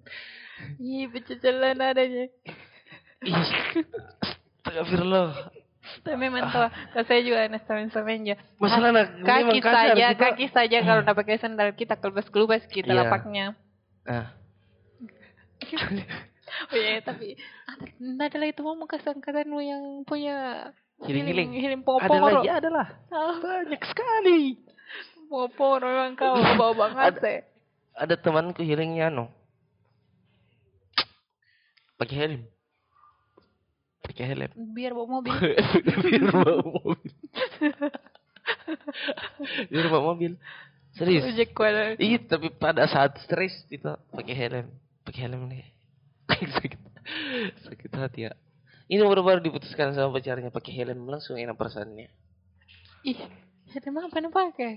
Ih, 0.78 1.04
pececelan 1.06 1.76
adanya. 1.76 2.32
Ih, 3.20 3.44
Astagfirullah. 4.62 5.52
Tapi 5.98 6.16
memang 6.16 6.46
tuh, 6.46 6.64
kalau 6.68 7.04
saya 7.04 7.20
juga 7.20 7.38
anak 7.42 7.64
semen-semen 7.64 8.20
ya. 8.24 8.36
Masalah 8.56 8.90
nak 8.90 9.06
Kaki 9.20 9.58
saja, 9.58 10.06
kita. 10.10 10.20
kaki 10.20 10.46
saja 10.48 10.76
kalau 10.80 11.00
udah 11.00 11.14
pakai 11.14 11.36
sandal 11.36 11.72
kita 11.72 11.94
kelubas-kelubas 11.94 12.64
kita 12.66 12.90
Iya. 12.90 12.98
lapaknya. 13.02 13.46
Nah, 14.04 14.32
Oh 16.68 16.74
iya, 16.74 16.98
tapi 17.00 17.36
ada, 17.66 17.84
ada 18.24 18.36
lagi 18.36 18.52
tuh 18.52 18.64
mau 18.64 18.84
kasih 18.84 19.12
angkatanmu 19.12 19.60
yang 19.60 19.82
punya 20.02 20.68
Healing-healing. 20.98 21.52
healing 21.52 21.80
ada 21.80 21.86
pokok-pokok. 21.86 22.30
lagi, 22.40 22.48
ada 22.50 22.68
lah. 22.68 22.88
Ah, 23.08 23.36
Banyak 23.36 23.82
sekali. 23.84 24.40
Pokok 25.28 25.84
memang 25.84 26.16
kau 26.16 26.34
bawa 26.56 26.72
banget 26.74 27.04
Ada- 27.12 27.20
sih. 27.20 27.38
Ada 27.94 28.14
temanku 28.16 28.62
healingnya 28.62 29.06
no. 29.08 29.28
Pakai 31.96 32.16
helm. 32.16 32.42
Pakai 34.08 34.24
helm. 34.24 34.50
Biar 34.72 34.96
bawa 34.96 35.20
mobil. 35.20 35.34
Biar 36.08 36.24
bawa 36.32 36.64
mobil. 36.64 37.12
Biar 39.68 39.86
bawa 39.92 40.02
mobil. 40.14 40.32
Serius. 40.96 41.28
Iya, 42.00 42.18
tapi 42.26 42.48
pada 42.50 42.88
saat 42.88 43.20
stres 43.22 43.54
itu 43.70 43.86
pakai 44.10 44.34
helm. 44.34 44.66
Pakai 45.04 45.20
helm 45.28 45.46
nih. 45.46 45.68
sakit. 46.56 46.80
Sakit 47.64 47.90
hati 47.94 48.20
ya. 48.28 48.32
Ini 48.88 49.04
baru-baru 49.04 49.44
diputuskan 49.44 49.92
sama 49.92 50.16
pacarnya 50.16 50.48
pakai 50.48 50.72
helm 50.72 51.04
langsung 51.06 51.36
enak 51.36 51.54
perasaannya. 51.60 52.08
Ih, 53.04 53.20
helm 53.76 53.94
apa 54.00 54.16
nih 54.18 54.32
pakai? 54.32 54.72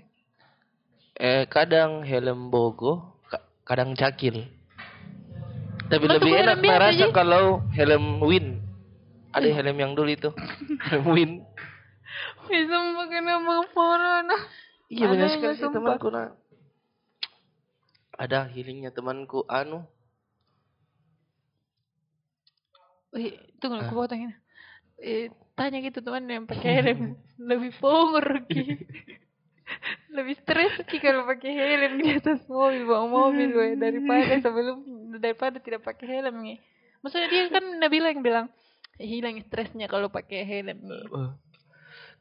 Eh 1.15 1.44
kadang 1.48 2.04
helm 2.04 2.52
bogo, 2.52 3.17
ka- 3.32 3.48
kadang 3.63 3.96
cakil. 3.96 4.46
Tapi 5.91 6.04
tuh 6.08 6.20
lebih 6.24 6.34
enak 6.39 6.58
merasa 6.63 7.06
kalau 7.12 7.63
helm 7.76 8.20
win. 8.24 8.61
Ada 9.32 9.48
helm 9.48 9.78
yang 9.80 9.91
dulu 9.96 10.10
itu. 10.12 10.30
helm 10.91 11.06
win. 11.12 11.32
Sumpah 12.52 13.06
kenapa 13.08 13.63
corona? 13.72 14.38
Iya 14.91 15.08
Anehnya, 15.08 15.28
sekali 15.32 15.56
sih 15.56 15.72
temanku 15.72 16.12
nah. 16.12 16.36
Ada 18.20 18.52
healingnya 18.52 18.91
temanku 18.91 19.48
anu. 19.48 19.88
Wih, 23.15 23.39
tunggu, 23.60 23.80
Ah. 23.80 23.88
aku 23.88 23.96
potong 23.96 24.28
ini. 24.28 24.36
Eh, 25.02 25.28
tanya 25.56 25.80
gitu 25.84 26.04
teman 26.04 26.28
yang 26.28 26.46
pakai 26.46 26.72
helm 26.84 27.15
lebih 27.50 27.72
power 27.80 28.46
Ki. 28.48 28.78
lebih 30.15 30.36
stres 30.44 30.76
Ki 30.86 31.00
kalau 31.00 31.24
pakai 31.24 31.52
helm 31.56 32.04
di 32.04 32.12
atas 32.20 32.44
mobil 32.52 32.84
bawa 32.84 33.08
mobil 33.08 33.50
weh 33.56 33.74
daripada 33.80 34.38
sebelum 34.44 34.78
daripada 35.17 35.58
tidak 35.63 35.82
pakai 35.88 36.20
helm 36.20 36.36
nih. 36.44 36.60
Maksudnya 37.02 37.28
dia 37.32 37.44
kan 37.50 37.63
Nabila 37.80 38.12
yang 38.13 38.22
bilang 38.22 38.48
hilang 39.01 39.41
stresnya 39.45 39.89
kalau 39.89 40.07
pakai 40.13 40.45
helm 40.45 40.77
nih. 40.85 41.05
Eh, 41.09 41.31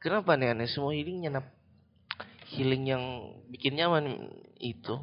Kenapa 0.01 0.33
nih 0.33 0.57
aneh 0.57 0.65
semua 0.65 0.97
healingnya 0.97 1.29
nap 1.29 1.47
healing 2.51 2.89
yang 2.89 3.03
bikin 3.53 3.77
nyaman 3.77 4.33
itu 4.57 4.97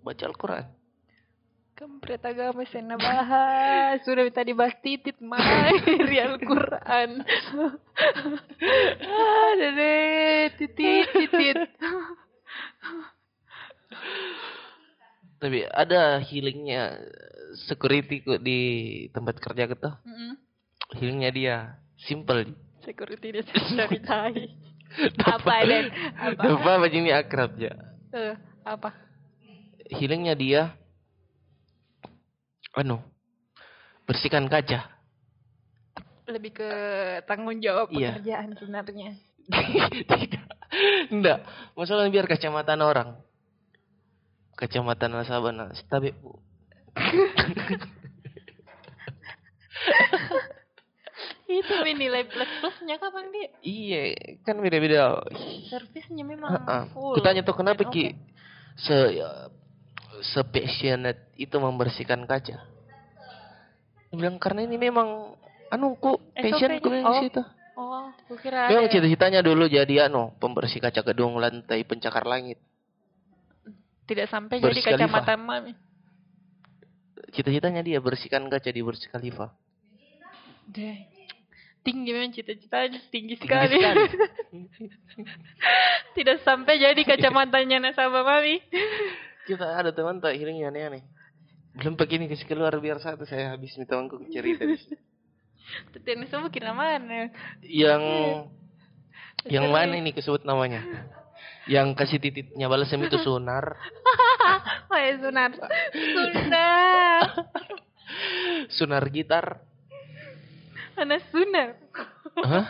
baca 0.00 0.24
Al-Quran. 0.30 0.66
Kampret 1.74 2.20
agama 2.22 2.62
saya 2.68 2.94
bahas 2.94 4.04
sudah 4.04 4.28
tadi 4.30 4.52
bahas 4.52 4.76
titit 4.84 5.18
main 5.18 5.80
di 6.12 6.16
Al-Quran. 6.22 7.10
Ada 9.50 9.68
deh 9.74 10.54
titit 10.54 11.06
titit. 11.10 11.58
Tapi 15.40 15.64
ada 15.72 16.20
healingnya 16.20 17.00
security 17.64 18.20
kok 18.20 18.44
di 18.44 18.60
tempat 19.10 19.40
kerja 19.40 19.64
kita. 19.66 19.90
Mm-mm. 20.04 20.49
Healingnya 20.96 21.30
dia 21.30 21.56
simple. 22.00 22.56
Security 22.82 23.38
dia 23.38 23.44
dari 23.76 23.98
tai. 24.02 24.42
Apa 25.22 25.62
dan 25.70 25.86
apa? 26.18 26.50
Apa 26.66 26.90
ini 26.90 27.14
akrab 27.14 27.54
ya. 27.54 27.70
Eh, 28.10 28.34
apa? 28.66 28.90
Healingnya 29.86 30.34
dia 30.34 30.74
anu 32.74 32.98
bersihkan 34.02 34.50
kaca. 34.50 34.90
Lebih 36.26 36.58
ke 36.58 36.70
tanggung 37.30 37.62
jawab 37.62 37.94
Iya. 37.94 38.18
pekerjaan 38.18 38.50
sebenarnya. 38.58 39.14
Tidak. 40.10 40.44
Enggak. 41.14 41.46
Masalah 41.78 42.10
biar 42.10 42.26
kacamata 42.26 42.74
orang. 42.74 43.14
Kacamata 44.58 45.06
nasabah 45.06 45.70
stabil 45.74 46.14
bu. 46.18 46.34
Itu 51.50 51.74
nilai 51.82 52.30
plus 52.30 52.46
plusnya 52.62 52.94
kapan 52.96 53.26
dia? 53.34 53.48
Iya, 53.60 54.02
kan 54.46 54.62
beda-beda. 54.62 55.18
Servisnya 55.66 56.22
memang 56.22 56.46
Heeh. 56.46 56.82
full. 56.94 57.18
Kutanya 57.18 57.42
tuh 57.42 57.58
kenapa 57.58 57.82
Dan 57.82 57.90
Ki 57.90 58.14
se 58.78 59.18
se 60.22 60.40
passionate 60.46 61.34
itu 61.34 61.58
membersihkan 61.58 62.22
kaca. 62.22 62.56
Dia 64.10 64.14
bilang 64.14 64.38
karena 64.38 64.62
ini 64.62 64.78
memang 64.78 65.34
anu 65.70 65.98
ku 65.98 66.22
passion 66.38 66.78
ku 66.78 66.88
yang 66.94 67.02
Oh. 67.02 67.18
situ. 67.18 67.42
Oh, 67.74 68.12
kukira 68.28 68.68
Memang 68.70 68.86
ada. 68.86 68.92
cita-citanya 68.92 69.40
dulu 69.42 69.64
jadi 69.66 70.06
anu 70.06 70.30
pembersih 70.38 70.78
kaca 70.78 71.02
gedung 71.02 71.34
lantai 71.40 71.82
pencakar 71.82 72.30
langit. 72.30 72.62
Tidak 74.06 74.26
sampai 74.30 74.62
Burj 74.62 74.78
jadi 74.78 75.02
kacamata 75.02 75.34
mami. 75.34 75.74
Cita-citanya 77.30 77.82
dia 77.82 77.98
bersihkan 77.98 78.46
kaca 78.46 78.70
di 78.70 78.82
Burj 78.82 79.02
Khalifa. 79.10 79.50
Deh. 80.70 81.09
Tinggi 81.80 82.12
memang 82.12 82.28
cita-citanya 82.30 83.00
tinggi 83.08 83.34
Tinggi 83.34 83.36
sekali. 83.40 83.76
sekali. 83.80 84.04
Tidak 86.16 86.44
sampai 86.44 86.76
jadi 86.76 87.00
kacamatanya 87.00 87.80
nasabah 87.80 88.20
mami. 88.20 88.60
Kita 89.48 89.80
ada 89.80 89.88
teman 89.88 90.20
tak 90.20 90.36
healingnya 90.36 90.68
aneh-aneh. 90.68 91.02
Belum 91.72 91.96
begini 91.96 92.28
kasih 92.28 92.44
keluar 92.44 92.76
biar 92.76 93.00
satu 93.00 93.24
saya 93.24 93.56
habis 93.56 93.72
nih 93.80 93.88
temanku 93.88 94.20
cerita 94.28 94.68
di 94.68 94.76
sini. 94.76 94.96
Tapi 95.96 96.08
nasabah 96.20 96.50
kira 96.52 96.76
mana? 96.76 97.32
Yang 97.64 98.02
yang 99.48 99.72
Serius. 99.72 99.72
mana 99.72 99.94
ini 99.96 100.10
kesebut 100.12 100.44
namanya? 100.44 100.84
Yang 101.64 101.96
kasih 101.96 102.18
titiknya 102.20 102.68
balasem 102.68 103.00
itu 103.00 103.16
sunar. 103.24 103.76
Oh 104.90 104.98
ya 104.98 105.14
sunar. 105.22 105.54
Sunar. 105.94 107.22
Sunar 108.76 109.04
gitar. 109.14 109.62
Anak 110.96 111.22
sunar. 111.30 111.78
Hah? 112.40 112.66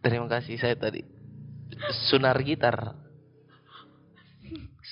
Terima 0.00 0.26
kasih 0.28 0.56
saya 0.60 0.76
tadi. 0.76 1.04
Sunar 2.10 2.36
gitar. 2.44 2.96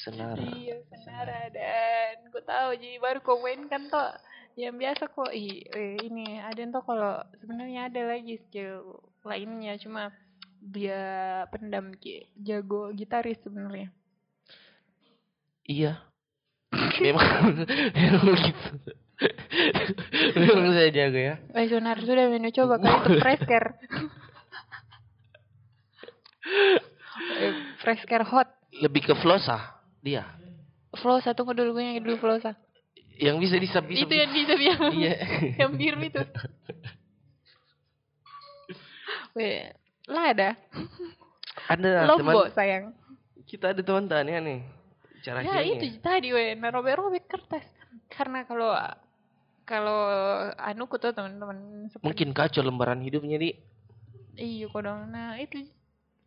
Sunar. 0.05 0.39
Iya 0.39 0.79
sunar 0.89 1.29
dan 1.51 2.31
ku 2.31 2.39
tahu 2.45 2.79
jadi 2.79 3.03
baru 3.03 3.21
komen 3.25 3.67
kan 3.67 3.91
toh 3.91 4.15
yang 4.59 4.75
biasa 4.79 5.11
kok 5.11 5.31
ih, 5.35 5.63
eh, 5.71 5.99
ini 6.03 6.39
ada 6.39 6.63
toh 6.71 6.83
kalau 6.87 7.15
sebenarnya 7.43 7.91
ada 7.91 8.15
lagi 8.15 8.39
skill 8.47 9.03
lainnya 9.27 9.75
cuma 9.79 10.15
dia 10.59 11.43
pendam 11.51 11.95
ki 11.95 12.31
jago 12.39 12.91
gitaris 12.95 13.39
sebenarnya 13.43 13.91
Iya. 15.69 16.01
Memang 17.05 17.29
memang 17.99 18.37
gitu. 18.41 18.91
Memang 20.39 20.73
saya 20.73 20.91
jago 20.91 21.19
ya. 21.19 21.35
Eh 21.53 21.67
Sunar 21.67 21.99
sudah 22.01 22.27
minum 22.31 22.51
coba 22.51 22.75
kali 22.79 22.97
itu 22.97 23.11
fresker. 23.19 23.65
eh, 27.39 27.53
fresker 27.83 28.23
hot. 28.27 28.49
Lebih 28.79 29.11
ke 29.11 29.15
flosa 29.19 29.79
dia. 29.99 30.25
Flosa 30.97 31.37
tunggu 31.37 31.53
dulu 31.53 31.77
gue 31.77 31.85
yang 31.85 32.01
dulu 32.01 32.17
Flosa. 32.17 32.57
Yang 33.19 33.37
bisa 33.45 33.57
disap-disap. 33.59 34.07
Itu 34.09 34.15
yang 34.15 34.31
bisa 34.31 34.53
yang 34.57 34.81
Iya. 34.95 35.15
yang 35.67 35.71
biru 35.75 36.01
itu. 36.01 36.23
Weh, 39.35 39.71
lah 40.07 40.25
ada. 40.33 40.49
Ada 41.69 42.09
teman 42.17 42.35
sayang. 42.55 42.85
kita 43.45 43.73
ada 43.77 43.83
teman 43.83 44.07
tanya 44.09 44.39
nih. 44.41 44.61
Cara 45.21 45.43
Ya 45.43 45.61
itu 45.67 45.99
tadi 45.99 46.31
weh, 46.31 46.55
nah 46.55 46.71
robek-robek 46.71 47.27
kertas. 47.27 47.67
Karena 48.09 48.47
kalau 48.47 48.71
kalau 49.69 50.01
anu 50.57 50.89
ku 50.89 50.97
tuh 50.97 51.13
teman-teman 51.13 51.93
Mungkin 52.01 52.33
kacau 52.33 52.65
lembaran 52.65 53.05
hidupnya 53.05 53.37
di. 53.37 53.53
Iya 54.41 54.73
kodong. 54.73 55.13
Nah 55.13 55.37
itu 55.37 55.69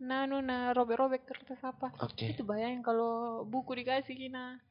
nah 0.02 0.30
anu 0.30 0.42
nah 0.46 0.70
robek-robek 0.78 1.26
kertas 1.26 1.58
apa? 1.66 1.90
Oke. 2.06 2.38
Itu 2.38 2.46
bayangin 2.46 2.86
kalau 2.86 3.42
buku 3.50 3.74
dikasih 3.82 4.14
kina. 4.14 4.62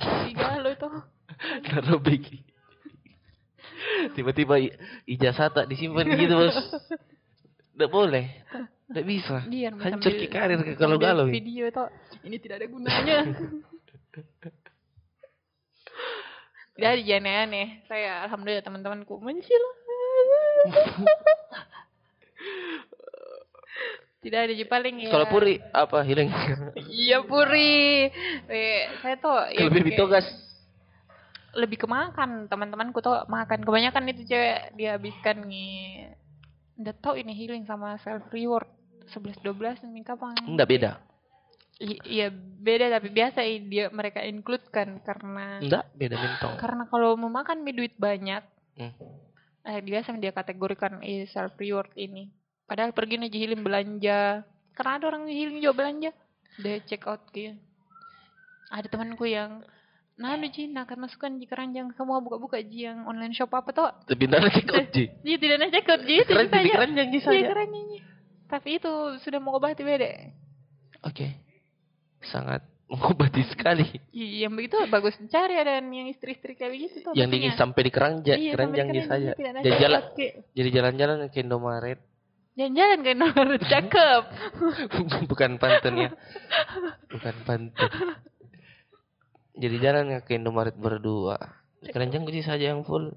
Digalo 0.00 0.72
itu. 0.72 0.88
Taruh 1.68 2.00
begi. 2.00 2.40
Tiba-tiba 4.16 4.56
ijazah 5.04 5.52
tak 5.52 5.68
disimpan 5.68 6.08
gitu 6.16 6.32
bos. 6.32 6.56
Tidak 7.76 7.90
boleh. 7.92 8.24
Tidak 8.88 9.04
bisa. 9.04 9.44
Dia 9.52 9.68
Hancur 9.68 10.16
ki 10.16 10.32
karir 10.32 10.64
ke 10.64 10.80
kalau 10.80 10.96
galau. 10.96 11.28
Video 11.28 11.68
itu 11.68 11.84
ini 12.24 12.40
tidak 12.40 12.64
ada 12.64 12.66
gunanya. 12.72 13.18
Tidak 16.76 16.88
ada 16.92 17.02
jangan 17.02 17.48
aneh. 17.48 17.68
Saya 17.88 18.28
alhamdulillah 18.28 18.60
teman-temanku 18.60 19.16
mencilah. 19.18 19.74
Tidak 24.26 24.40
ada 24.42 24.54
paling 24.66 25.06
ya. 25.06 25.10
Kalau 25.14 25.26
Puri 25.30 25.54
apa 25.70 26.02
healing? 26.02 26.28
Iya 26.90 27.22
Puri. 27.22 28.10
Eh, 28.50 28.90
saya 28.98 29.14
tuh 29.22 29.38
baby 29.70 29.94
kayak- 29.94 30.00
togas. 30.00 30.26
lebih 31.56 31.80
ke 31.80 31.88
makan 31.88 32.52
teman-temanku 32.52 33.00
tuh 33.00 33.24
makan 33.32 33.64
kebanyakan 33.64 34.12
itu 34.12 34.28
cewek 34.28 34.76
dihabiskan 34.76 35.48
nih 35.48 36.04
udah 36.76 36.92
tau 37.00 37.16
ini 37.16 37.32
healing 37.32 37.64
sama 37.64 37.96
self 38.04 38.28
reward 38.28 38.68
11 39.08 39.40
12 39.40 39.80
ini 39.88 40.04
kapan 40.04 40.36
Enggak 40.44 40.68
beda. 40.68 40.90
Iya 41.78 42.32
beda 42.32 42.88
tapi 42.90 43.08
biasa 43.10 43.40
dia 43.62 43.92
mereka 43.92 44.24
include 44.24 44.64
kan 44.66 44.96
karena 45.00 45.60
Enggak 45.60 45.84
beda 45.92 46.16
bentong. 46.16 46.54
karena 46.56 46.82
kalau 46.86 47.14
mau 47.14 47.28
makan 47.28 47.60
mie 47.60 47.76
duit 47.76 47.94
banyak 47.94 48.40
Hmm. 48.76 48.92
eh 49.62 49.80
biasa 49.80 50.12
dia 50.14 50.30
kategorikan 50.30 51.00
i 51.00 51.24
self 51.26 51.56
reward 51.56 51.88
ini 51.94 52.28
padahal 52.64 52.92
pergi 52.92 53.16
aja 53.18 53.32
healing 53.34 53.60
belanja 53.60 54.44
karena 54.72 54.92
ada 54.94 55.04
orang 55.06 55.24
healing 55.26 55.58
juga 55.58 55.72
belanja 55.74 56.10
dia 56.56 56.76
check 56.82 57.04
out 57.04 57.24
gitu 57.30 57.56
ada 58.68 58.84
temanku 58.84 59.24
yang 59.24 59.64
nah 60.14 60.32
lu 60.32 60.44
Ji, 60.46 60.64
nah 60.66 60.84
akan 60.84 60.98
masukkan 61.02 61.28
di 61.30 61.44
keranjang 61.44 61.92
semua 61.92 62.20
buka-buka 62.20 62.56
Ji 62.58 62.84
yang 62.84 63.04
online 63.04 63.32
shop 63.32 63.48
apa 63.50 63.68
tuh 63.70 63.88
Tapi 64.02 64.24
ntar 64.26 64.44
check 64.50 64.68
out 64.70 64.88
Ji. 64.90 65.08
dia 65.24 65.36
tidak 65.36 65.56
nak 65.58 65.70
check 65.70 65.88
out 65.88 66.02
Ji 66.02 66.16
keranjang 66.22 67.08
Ji 67.08 67.16
Iya 67.16 67.20
saja. 67.22 67.46
keranjangnya 67.46 68.00
tapi 68.46 68.68
itu 68.74 68.92
sudah 69.20 69.38
mau 69.38 69.54
obati 69.54 69.80
beda 69.82 70.08
Oke. 71.02 71.45
Sangat 72.22 72.62
mengobati 72.90 73.42
sekali. 73.50 73.82
Iya, 74.14 74.46
yang 74.46 74.54
begitu 74.54 74.78
bagus 74.86 75.18
cari 75.26 75.58
ada 75.58 75.82
yang 75.82 76.06
istri-istri 76.06 76.54
kayak 76.54 76.70
begitu 76.70 76.96
tuh. 77.02 77.12
yang 77.18 77.26
dingin 77.26 77.52
sampai 77.58 77.82
di 77.82 77.90
keranjang, 77.90 78.38
Iya, 78.38 78.52
keranjang 78.54 78.88
saja. 79.10 79.30
tidak 79.34 79.50
ada 79.52 79.60
Jadi 79.60 79.76
jalan, 79.82 80.00
jadi 80.54 80.68
jalan-jalan 80.70 81.16
ke 81.28 81.38
Indomaret. 81.42 81.98
Jalan-jalan 82.56 82.98
kan 83.04 83.16
nomor 83.20 83.46
cakep. 83.74 84.22
Bukan 85.30 85.50
pantun 85.60 85.94
ya. 85.98 86.10
Bukan 87.10 87.34
pantun. 87.44 87.90
Jadi 89.56 89.76
jalan 89.80 90.20
ke 90.22 90.36
Indomaret 90.36 90.76
berdua. 90.76 91.36
Keranjang 91.84 92.24
kunci 92.24 92.40
saja 92.40 92.72
yang 92.72 92.84
full. 92.84 93.12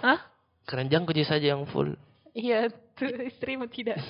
Hah? 0.00 0.20
Keranjang 0.64 1.04
kunci 1.04 1.24
saja 1.24 1.52
yang 1.56 1.64
full. 1.68 1.92
Iya, 2.32 2.68
tuh 2.94 3.10
istrimu 3.26 3.68
tidak. 3.68 4.00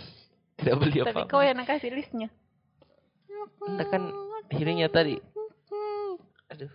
Tidak 0.58 0.74
beli 0.78 1.02
Tapi 1.02 1.26
apa-apa. 1.26 1.30
kau 1.30 1.42
yang 1.42 1.58
kasih 1.62 1.90
listnya. 1.94 2.30
Anda 3.66 3.84
kan 3.88 4.02
healingnya 4.52 4.88
tadi. 4.88 5.18
Aduh. 6.52 6.72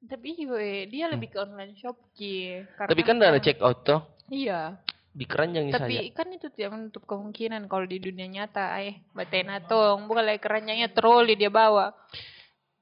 Tapi 0.00 0.28
gue, 0.48 0.88
dia 0.88 1.12
lebih 1.12 1.28
ke 1.28 1.38
online 1.38 1.76
shop 1.76 1.96
Ki. 2.16 2.64
Karena. 2.74 2.90
Tapi 2.90 3.02
kan 3.04 3.20
udah 3.20 3.28
ada 3.36 3.40
check 3.42 3.60
out 3.60 3.84
toh. 3.84 4.00
Iya. 4.32 4.80
Di 5.12 5.24
keranjang 5.28 5.68
nih. 5.68 5.74
Tapi 5.76 5.96
kan 6.16 6.30
itu 6.32 6.48
tidak 6.54 6.78
menutup 6.78 7.04
kemungkinan 7.04 7.68
kalau 7.68 7.84
di 7.84 8.00
dunia 8.00 8.24
nyata, 8.30 8.80
eh, 8.80 9.04
batena 9.12 9.60
tong, 9.60 10.08
bukan 10.08 10.24
lagi 10.24 10.40
keranjangnya 10.40 10.88
troli 10.94 11.36
dia 11.36 11.52
bawa. 11.52 11.92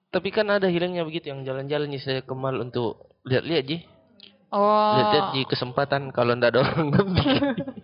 Tapi 0.09 0.29
kan 0.33 0.49
ada 0.49 0.71
healingnya 0.71 1.05
begitu 1.05 1.33
yang 1.33 1.45
jalan-jalan 1.45 1.89
nih 1.91 2.01
saya 2.01 2.21
kemal 2.25 2.55
untuk 2.61 3.19
lihat-lihat 3.29 3.65
ji. 3.67 3.79
Oh, 4.49 4.97
Lihat-lihat 4.97 5.29
di 5.37 5.43
kesempatan 5.45 6.09
kalau 6.15 6.33
ndak 6.33 6.57
ada 6.57 6.65
orang. 6.65 6.89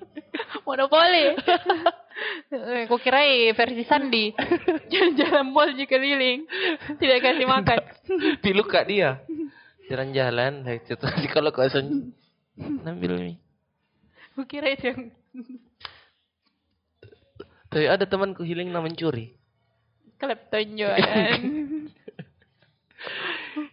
monopoli. 0.64 1.36
Kau 2.88 2.98
kira 3.04 3.20
versi 3.52 3.84
Sandi, 3.84 4.32
jalan-jalan 4.90 5.46
mall 5.52 5.70
juga 5.76 5.96
keliling, 5.96 6.48
tidak 6.98 7.18
kasih 7.22 7.46
makan. 7.46 7.80
Pilu 8.44 8.64
kak 8.64 8.88
dia. 8.88 9.22
Jalan-jalan, 9.92 10.64
terus 10.64 11.28
kalau 11.28 11.52
kosong 11.52 12.16
ambil 12.88 13.20
nih. 13.20 13.36
Kau 14.34 14.48
kira 14.48 14.72
itu 14.72 14.90
yang 14.90 15.00
Tapi 17.68 17.90
ada 17.90 18.06
temanku 18.06 18.46
healing 18.46 18.70
nama 18.70 18.86
mencuri. 18.86 19.34
klep 20.14 20.46
tonjolan. 20.48 21.40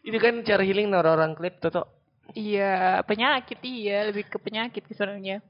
Itu 0.02 0.18
kan 0.18 0.42
cara 0.42 0.66
healing 0.66 0.92
orang-orang 0.92 1.38
klep 1.38 1.62
toh. 1.62 1.86
Iya, 2.34 3.04
penyakit 3.06 3.60
iya, 3.62 4.08
lebih 4.10 4.28
ke 4.28 4.42
penyakit 4.42 4.84
sebenarnya. 4.90 5.44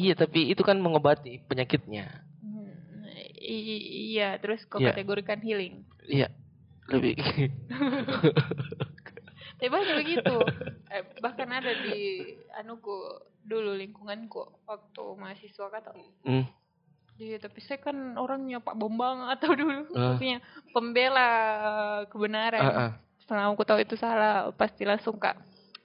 Iya, 0.00 0.14
tapi 0.16 0.48
itu 0.48 0.62
kan 0.64 0.76
mengobati 0.76 1.44
penyakitnya. 1.44 2.08
Hmm, 2.40 3.04
i- 3.36 4.16
iya, 4.16 4.40
terus 4.40 4.64
kau 4.64 4.80
Iya. 4.80 4.90
kategorikan 4.90 5.38
healing. 5.38 5.84
Iya. 6.08 6.32
Lebih 6.88 7.14
Tapi 9.60 9.68
banyak 9.68 9.94
begitu. 9.94 10.36
Eh, 10.88 11.02
bahkan 11.20 11.46
ada 11.52 11.70
di 11.76 12.24
anuku 12.56 12.96
dulu 13.40 13.76
lingkunganku 13.76 14.64
waktu 14.64 15.04
mahasiswa 15.14 15.68
kata. 15.68 15.92
hmm. 16.24 16.44
Iya, 17.20 17.36
tapi 17.36 17.60
saya 17.60 17.76
kan 17.76 18.16
orangnya 18.16 18.58
Pak 18.58 18.74
Bombang 18.74 19.28
atau 19.28 19.52
dulu 19.52 19.92
maksudnya 19.92 20.40
pembela 20.72 21.28
kebenaran. 22.08 22.58
Ah, 22.58 22.72
ah. 22.72 22.90
Setelah 23.20 23.52
aku 23.52 23.62
tahu 23.62 23.84
itu 23.84 23.94
salah, 23.94 24.48
pasti 24.56 24.88
langsung 24.88 25.20
kak. 25.20 25.36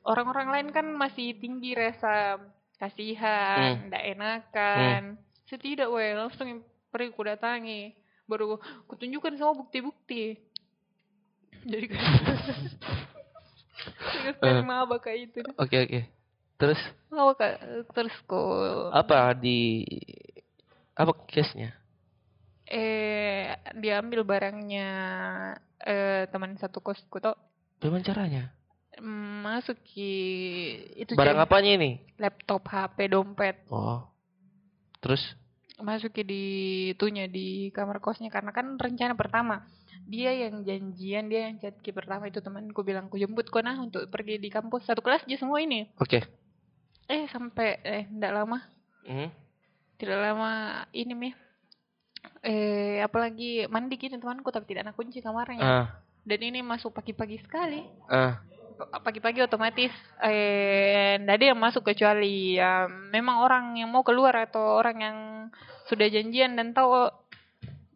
Orang-orang 0.07 0.47
lain 0.47 0.67
kan 0.71 0.87
masih 0.89 1.35
tinggi 1.35 1.75
rasa. 1.75 2.39
Kasihan, 2.77 3.89
ndak 3.89 4.03
enakan. 4.15 5.01
Saya 5.45 5.59
tidak, 5.61 5.87
weh, 5.93 6.15
langsung 6.15 6.63
pergi 6.89 7.13
ku 7.13 7.21
datangi. 7.23 7.93
Baru 8.25 8.57
kutunjukkan 8.89 9.37
semua 9.37 9.53
bukti-bukti. 9.53 10.39
Jadi 11.65 11.85
kan. 11.89 12.01
Terus 14.41 14.65
maba 14.65 14.97
kayak 14.97 15.29
itu. 15.29 15.41
Oke, 15.59 15.77
oke. 15.85 16.01
Terus 16.55 16.79
Maba 17.11 17.35
kak, 17.35 17.59
terus 17.91 18.15
ku 18.23 18.39
apa 18.95 19.35
di 19.35 19.83
apa 20.95 21.11
case-nya? 21.27 21.75
eh 22.65 23.53
diambil 23.77 24.25
barangnya 24.25 24.89
eh 25.85 26.25
teman 26.33 26.57
satu 26.57 26.81
kosku 26.81 27.21
tuh 27.21 27.37
Bagaimana 27.77 28.01
caranya? 28.01 28.43
Masuk 29.03 29.75
ki 29.83 30.13
itu 30.95 31.11
Barang 31.15 31.41
apanya 31.41 31.75
ini? 31.75 31.99
laptop 32.15 32.67
HP 32.71 33.11
dompet. 33.11 33.59
Oh. 33.67 34.07
Terus? 35.03 35.21
Masuk 35.79 36.15
ki 36.15 36.23
di 36.23 36.43
itunya 36.95 37.27
di 37.27 37.69
kamar 37.75 37.99
kosnya. 37.99 38.31
Karena 38.31 38.55
kan 38.55 38.79
rencana 38.79 39.15
pertama 39.17 39.67
dia 40.05 40.31
yang 40.31 40.61
janjian 40.61 41.27
dia 41.27 41.49
yang 41.49 41.57
chat 41.59 41.75
pertama. 41.81 42.29
Itu 42.29 42.39
temanku 42.39 42.85
bilang 42.85 43.11
ku 43.11 43.19
jemput 43.19 43.51
kau 43.51 43.59
nah 43.59 43.75
untuk 43.75 44.07
pergi 44.07 44.39
di 44.39 44.47
kampus. 44.47 44.87
Satu 44.87 45.03
kelas 45.03 45.27
aja 45.27 45.37
semua 45.39 45.59
ini. 45.59 45.91
Oke. 45.99 46.23
eh 47.05 47.29
sampai 47.29 47.77
eh 47.85 48.03
ndak 48.09 48.33
lama. 48.33 48.59
Hmm. 49.05 49.29
tidak 49.95 50.17
lama 50.17 50.83
ini 50.91 51.13
mi 51.13 51.29
eh 52.41 52.99
apalagi 53.05 53.69
mandi 53.69 53.95
gitu 53.95 54.17
temanku 54.17 54.49
tapi 54.49 54.65
tidak 54.73 54.89
ada 54.89 54.93
kunci 54.97 55.21
kamarnya. 55.21 55.61
Ah, 55.61 55.87
dan 56.25 56.39
ini 56.41 56.65
masuk 56.65 56.91
pagi-pagi 56.91 57.37
sekali. 57.45 57.85
Ah. 58.09 58.41
Pagi-pagi 58.77 59.39
otomatis 59.41 59.91
eh 60.19 61.15
ada 61.17 61.43
yang 61.43 61.57
masuk 61.57 61.85
kecuali 61.85 62.55
ya 62.55 62.85
memang 62.87 63.39
orang 63.39 63.65
yang 63.75 63.89
mau 63.89 64.01
keluar 64.01 64.35
atau 64.35 64.77
orang 64.77 64.97
yang 64.99 65.17
sudah 65.85 66.07
janjian 66.07 66.53
dan 66.53 66.71
tahu 66.71 67.07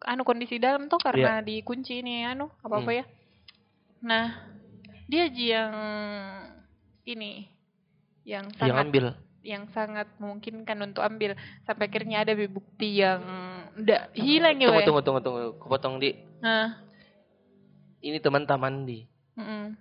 anu 0.00 0.22
kondisi 0.22 0.56
dalam 0.56 0.86
tuh 0.86 0.96
karena 0.96 1.40
dikunci 1.40 2.00
ini 2.00 2.24
anu 2.24 2.48
apa 2.60 2.76
apa 2.76 2.86
Hmm. 2.86 2.98
ya 2.98 3.04
nah 4.00 4.26
dia 5.04 5.24
ji 5.28 5.50
yang 5.50 5.74
ini 7.04 7.44
yang 8.22 8.46
Yang 8.46 8.56
sangat 8.56 8.84
ambil. 8.86 9.04
yang 9.40 9.64
sangat 9.72 10.06
memungkinkan 10.16 10.78
untuk 10.80 11.00
ambil 11.00 11.32
sampai 11.64 11.88
akhirnya 11.88 12.22
ada 12.22 12.32
bukti 12.46 13.00
yang 13.00 13.20
ndak 13.76 14.12
hilang 14.12 14.56
ya 14.56 14.68
Tunggu, 14.68 14.84
tunggu, 14.84 15.02
tunggu, 15.02 15.20
tunggu. 15.20 15.42
Kupotong 15.58 15.96
di. 15.96 16.12
nah 16.40 16.80
Ini 18.00 18.16
teman 18.18 18.44
taman 18.44 18.84
di. 18.84 19.04
mm-mm. 19.36 19.76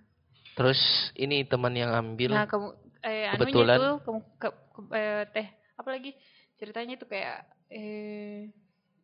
Terus 0.60 0.80
ini 1.16 1.42
teman 1.42 1.72
yang 1.72 1.92
ambil. 1.94 2.36
Nah, 2.36 2.44
kamu 2.44 2.68
eh 3.00 3.32
Kebetulan. 3.32 3.78
tuh 3.80 3.96
kamu 4.04 4.20
ke, 4.36 4.48
ke- 4.52 4.92
eh, 4.92 5.24
teh 5.32 5.48
apa 5.74 5.90
lagi 5.90 6.12
ceritanya 6.54 6.94
itu 6.94 7.08
kayak 7.08 7.38
eh 7.70 8.52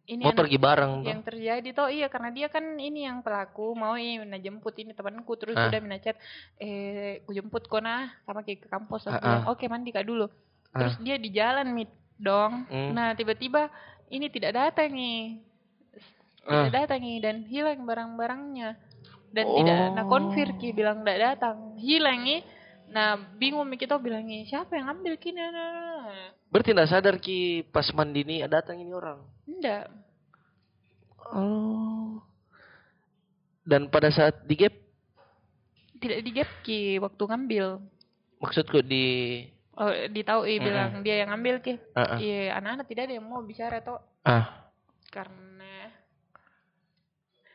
ini 0.05 0.21
mau 0.21 0.35
pergi 0.35 0.59
bareng 0.59 1.01
tuh. 1.01 1.07
yang 1.07 1.23
terjadi 1.23 1.69
toh 1.71 1.87
iya 1.87 2.05
karena 2.05 2.29
dia 2.29 2.45
kan 2.45 2.75
ini 2.75 3.07
yang 3.07 3.23
pelaku 3.23 3.71
mau 3.71 3.95
ini 3.95 4.19
mina 4.19 4.35
jemput 4.35 4.75
ini 4.75 4.91
temanku 4.91 5.33
terus 5.33 5.55
Ah. 5.55 5.65
udah 5.65 5.79
mina 5.79 5.97
chat 5.97 6.19
eh 6.57 7.23
ku 7.23 7.31
jemput 7.31 7.65
kau 7.65 7.79
nah 7.79 8.05
sama 8.21 8.43
kayak 8.43 8.61
ke 8.61 8.69
kampus 8.69 9.01
aku 9.03 9.15
Ah, 9.15 9.21
bilang, 9.23 9.41
ah. 9.41 9.49
oke 9.49 9.65
mandi 9.65 9.89
kak 9.89 10.03
dulu 10.03 10.27
Ah. 10.69 10.77
terus 10.77 10.99
dia 10.99 11.15
di 11.15 11.31
jalan 11.31 11.71
mit 11.71 11.89
dong 12.13 12.67
Hmm. 12.67 12.91
nah 12.91 13.13
tiba-tiba 13.13 13.71
ini 14.07 14.27
tidak 14.27 14.53
datang 14.53 14.91
nih 14.91 15.39
Ah. 16.43 16.67
tidak 16.67 16.85
datang 16.85 16.99
nih 16.99 17.17
dan 17.17 17.35
hilang 17.43 17.81
barang-barangnya 17.81 18.77
dan 19.35 19.45
tidak 19.51 19.75
nah 19.91 20.03
Oh. 20.05 20.07
konfir 20.07 20.47
ki 20.55 20.71
bilang 20.71 21.03
tidak 21.03 21.19
datang 21.35 21.75
hilang 21.75 22.23
nih 22.23 22.39
nah 22.87 23.19
bingung 23.35 23.67
mi 23.67 23.75
kita 23.75 23.99
bilang 23.99 24.23
nih 24.23 24.47
siapa 24.47 24.79
yang 24.79 24.87
ambil 24.89 25.19
kini 25.19 25.35
nah, 25.35 25.51
nah, 25.51 25.69
nah. 26.07 26.29
Berarti 26.47 26.71
nggak 26.71 26.87
sadar 26.87 27.15
ki 27.19 27.39
pas 27.67 27.83
mandi 27.91 28.23
ini 28.23 28.47
datang 28.47 28.79
ini 28.79 28.95
orang. 28.95 29.19
enggak 29.43 29.91
Oh. 31.25 32.21
Dan 33.65 33.89
pada 33.89 34.07
saat 34.07 34.45
di 34.45 34.55
gap 34.55 34.71
tidak 35.97 36.21
digap 36.21 36.49
ki 36.61 37.01
waktu 37.01 37.23
ngambil 37.25 37.81
maksudku 38.37 38.77
di 38.79 39.41
oh 39.73 39.89
ditahu 40.05 40.45
eh, 40.45 40.55
Mm-mm. 40.55 40.65
bilang 40.69 40.91
dia 41.01 41.15
yang 41.25 41.33
ambil 41.33 41.57
ki 41.59 41.81
ah 41.91 42.13
ah. 42.13 42.17
iya 42.21 42.53
anak-anak 42.55 42.85
tidak 42.85 43.03
ada 43.09 43.13
yang 43.17 43.25
mau 43.25 43.41
bicara 43.41 43.81
toh 43.81 43.97
Ah, 44.21 44.69
karena 45.09 45.89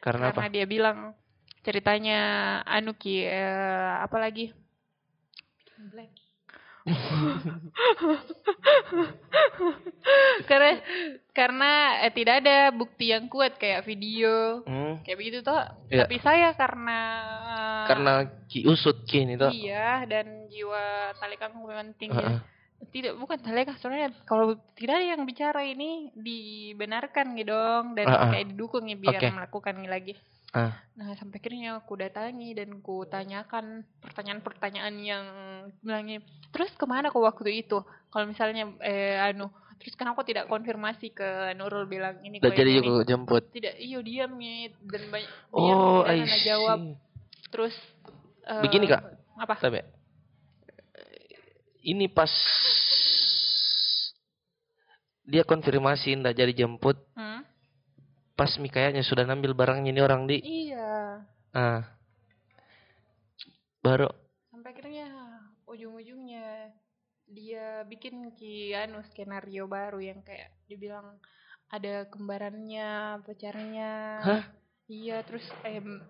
karena 0.00 0.34
karena 0.34 0.42
apa? 0.42 0.50
dia 0.50 0.66
bilang 0.66 1.14
ceritanya 1.60 2.20
anu 2.64 2.92
ki 2.92 3.22
eh, 3.22 3.92
apa 4.00 4.16
lagi 4.16 4.52
Blank. 5.80 6.12
karena 10.44 10.72
karena 11.30 11.70
eh, 12.00 12.10
tidak 12.10 12.34
ada 12.40 12.56
bukti 12.70 13.08
yang 13.08 13.26
kuat 13.26 13.56
kayak 13.56 13.84
video 13.84 14.64
Hmm, 14.64 15.00
kayak 15.02 15.18
begitu 15.18 15.38
toh 15.40 15.60
Iya. 15.88 16.04
tapi 16.04 16.16
saya 16.18 16.52
karena 16.52 17.00
karena 17.86 18.12
ki 18.46 18.64
usut 18.64 19.04
ki 19.04 19.24
ini 19.24 19.34
tuh. 19.36 19.50
iya 19.50 20.04
dan 20.04 20.48
jiwa 20.48 20.84
tali 21.16 21.36
kangkung 21.36 21.64
memang 21.64 21.92
tinggi 21.94 22.16
Ah, 22.16 22.36
ah. 22.36 22.40
Tidak 22.90 23.14
bukan 23.14 23.38
taleka 23.38 23.72
soalnya 23.76 24.10
kalau 24.24 24.52
tidak 24.74 24.98
ada 24.98 25.06
yang 25.08 25.22
bicara 25.22 25.62
ini 25.62 26.10
dibenarkan 26.12 27.34
gitu 27.34 27.48
dong 27.48 27.94
dan 27.94 28.06
Ah, 28.06 28.16
ah. 28.20 28.30
kayak 28.30 28.50
didukung 28.50 28.84
ya 28.84 28.96
biar 28.96 29.16
Oke. 29.16 29.30
melakukan 29.30 29.74
ini 29.76 29.88
lagi 29.88 30.14
Ah. 30.50 30.74
nah 30.94 31.14
sampai 31.14 31.38
akhirnya 31.38 31.78
aku 31.78 31.94
datangi 31.94 32.50
dan 32.52 32.82
ku 32.82 33.06
tanyakan 33.06 33.86
pertanyaan-pertanyaan 34.00 34.94
yang 34.98 35.24
bilangnya 35.78 36.18
terus 36.50 36.74
ke 36.74 36.82
mana 36.84 37.06
kok 37.06 37.22
waktu 37.22 37.62
itu 37.62 37.78
kalau 38.08 38.26
misalnya 38.26 38.66
eh 38.80 39.14
anu 39.16 39.46
terus 39.78 39.94
kan 39.94 40.10
aku 40.10 40.20
tidak 40.22 40.44
konfirmasi 40.44 41.14
ke 41.14 41.54
Nurul 41.54 41.86
bilang 41.86 42.18
ini 42.20 42.36
kok 42.36 42.50
jadi 42.50 42.82
ini. 42.82 43.06
jemput. 43.06 43.46
tidak 43.48 43.78
iyo 43.78 44.02
diam 44.02 44.34
nih 44.34 44.74
dan 44.82 45.02
banyak 45.08 45.30
Oh, 45.54 46.02
diam, 46.02 46.10
I 46.10 46.18
dan 46.20 46.40
jawab 46.42 46.78
terus 47.48 47.74
eh, 48.44 48.58
Begini, 48.60 48.86
Kak. 48.86 49.02
apa 49.38 49.54
Tapi 49.56 49.80
ini 51.82 52.06
pas 52.06 52.30
dia 55.22 55.46
konfirmasi 55.46 56.18
ndak 56.18 56.34
jadi 56.34 56.64
jemput, 56.64 56.98
Hmm? 57.14 57.46
pas 58.34 58.50
mi 58.58 58.66
kayaknya 58.66 59.04
sudah 59.04 59.28
ngambil 59.28 59.52
barangnya 59.54 59.90
ini 59.94 60.02
orang 60.02 60.26
di. 60.26 60.40
iya 60.42 61.22
Ah. 61.50 61.82
Baru 63.80 64.06
sampai 64.50 64.70
akhirnya 64.76 65.08
ujung-ujungnya 65.66 66.74
dia 67.30 67.86
bikin 67.86 68.34
ki 68.34 68.74
anu 68.74 69.00
skenario 69.08 69.64
baru 69.70 70.02
yang 70.02 70.20
kayak 70.20 70.50
dibilang 70.66 71.16
ada 71.70 72.04
kembarannya 72.10 73.22
pacarnya 73.22 73.90
Hah? 74.20 74.42
iya 74.90 75.22
terus 75.22 75.46
em 75.62 76.02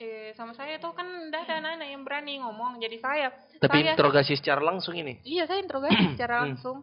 eh 0.00 0.32
sama 0.34 0.56
saya 0.56 0.80
tuh 0.82 0.96
kan 0.96 1.06
nggak 1.06 1.46
ada 1.46 1.62
anak-anak 1.62 1.88
yang 1.92 2.02
berani 2.02 2.34
ngomong 2.42 2.80
jadi 2.82 2.96
saya 2.98 3.28
tapi 3.58 3.80
saya 3.80 3.92
interogasi 3.92 4.32
secara 4.34 4.60
langsung 4.60 4.94
ini. 4.94 5.20
iya 5.22 5.44
saya 5.44 5.58
interogasi 5.58 5.94
secara 6.14 6.34
Hmm. 6.36 6.44
langsung 6.50 6.76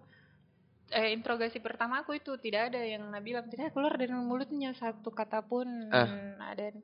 eh 0.89 1.09
interogasi 1.09 1.57
pertama 1.57 2.03
aku 2.03 2.13
itu 2.13 2.35
tidak 2.35 2.67
ada 2.67 2.83
yang 2.83 3.07
bilang 3.19 3.47
tidak 3.47 3.71
keluar 3.71 3.95
dari 3.95 4.11
mulutnya 4.11 4.71
satu 4.73 5.07
kata 5.07 5.39
pun 5.41 5.63
Ah. 5.87 6.07
ada 6.41 6.75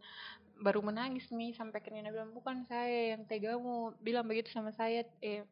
baru 0.58 0.80
menangis 0.82 1.28
nih 1.30 1.52
sampai 1.52 1.78
akhirnya 1.78 2.08
dia 2.08 2.16
bilang 2.16 2.32
bukan 2.32 2.64
saya 2.64 3.14
yang 3.14 3.28
tegamu 3.28 3.92
bilang 4.00 4.24
begitu 4.24 4.48
sama 4.50 4.72
saya 4.72 5.04
eh 5.20 5.44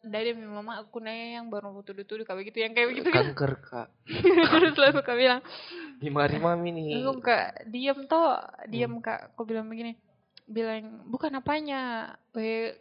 dari 0.00 0.32
mama 0.32 0.80
aku 0.80 0.96
nanya 0.98 1.38
yang 1.38 1.48
baru 1.48 1.80
tuduh-tuduh 1.80 2.24
kayak 2.24 2.40
begitu 2.40 2.58
yang 2.60 2.72
kayak 2.72 2.88
begitu 2.90 3.08
kan 3.08 3.30
Kanker 3.30 3.52
kak. 3.68 3.88
terus 4.50 4.74
lalu 4.74 5.00
kak 5.00 5.16
bilang 5.16 5.40
Di 5.96 6.08
mari 6.08 6.36
mami 6.36 6.72
nih. 6.72 6.88
Lalu 6.98 7.20
kak 7.20 7.68
diam 7.68 8.04
toh 8.04 8.36
diam 8.66 8.96
kak 8.98 9.32
aku 9.32 9.44
bilang 9.44 9.68
begini 9.68 9.92
bilang 10.44 11.04
bukan 11.04 11.36
apanya 11.36 12.12
eh 12.32 12.74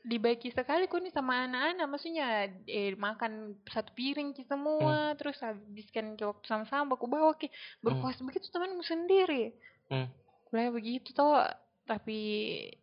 dibaiki 0.00 0.48
sekali 0.48 0.84
kok 0.84 0.96
nih 0.96 1.12
sama 1.12 1.44
anak-anak 1.44 1.86
maksudnya 1.86 2.26
eh 2.64 2.96
makan 2.96 3.52
satu 3.64 3.92
piring 3.92 4.32
ki 4.32 4.44
semua 4.44 5.12
terus 5.14 5.36
habiskan 5.38 6.16
ke 6.16 6.24
waktu 6.24 6.46
sama-sama 6.46 6.96
aku 6.96 7.04
bawa 7.04 7.36
ki 7.36 7.52
berpuas 7.78 8.16
begitu 8.20 8.48
temanmu 8.48 8.80
sendiri 8.80 9.52
Hmm. 9.86 10.06
Kuliah 10.46 10.70
begitu 10.70 11.10
toh 11.10 11.42
tapi 11.82 12.18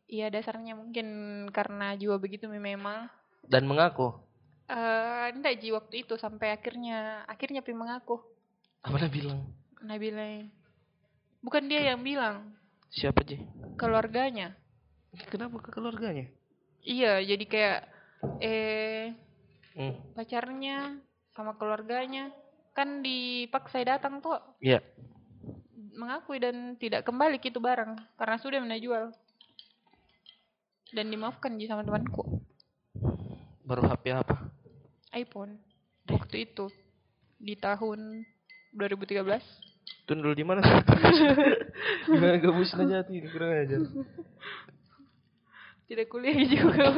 ya 0.06 0.28
dasarnya 0.28 0.76
mungkin 0.76 1.08
karena 1.50 1.96
jiwa 1.96 2.20
begitu 2.20 2.46
memang 2.46 3.08
Dan 3.42 3.64
mengaku. 3.64 4.12
eh 4.68 5.32
enggak 5.32 5.58
ji 5.58 5.72
waktu 5.72 6.04
itu 6.04 6.20
sampai 6.20 6.52
akhirnya 6.52 7.24
akhirnya 7.24 7.64
Pi 7.64 7.72
mengaku 7.72 8.20
Apa 8.84 9.00
dia 9.00 9.08
bilang? 9.08 9.40
Nabila 9.80 10.44
bukan 11.40 11.64
dia 11.66 11.88
yang 11.88 12.04
bilang 12.04 12.52
Siapa 12.92 13.24
Ji? 13.24 13.40
keluarganya 13.80 14.52
Kenapa 15.32 15.64
ke 15.64 15.72
keluarganya? 15.72 16.28
Iya 16.88 17.20
jadi 17.20 17.44
kayak 17.44 17.80
eh 18.40 19.12
Hmm. 19.78 19.94
pacarnya 20.18 20.98
sama 21.38 21.54
keluarganya 21.54 22.34
kan 22.74 23.06
dipaksa 23.06 23.86
datang 23.86 24.26
tuh 24.26 24.42
Iya. 24.58 24.82
mengakui 25.94 26.42
dan 26.42 26.74
tidak 26.82 27.06
kembali 27.06 27.38
gitu 27.38 27.62
barang 27.62 27.94
karena 28.18 28.36
sudah 28.42 28.58
menjual 28.58 29.14
dan 30.98 31.06
dimaafkan 31.14 31.62
ji 31.62 31.70
sama 31.70 31.86
temanku 31.86 32.42
Baru 33.70 33.86
HP 33.86 34.18
apa? 34.18 34.50
iPhone 35.14 35.62
waktu 36.10 36.50
itu 36.50 36.74
di 37.38 37.54
tahun 37.54 38.26
2013 38.74 39.22
Tundul 40.10 40.34
di 40.34 40.42
mana? 40.42 40.64
Gimana 42.08 42.42
gabus 42.42 42.74
ini 42.74 43.28
kurang 43.30 43.52
ajar. 43.62 43.82
tidak 45.88 46.12
kuliah 46.12 46.36
juga 46.52 46.92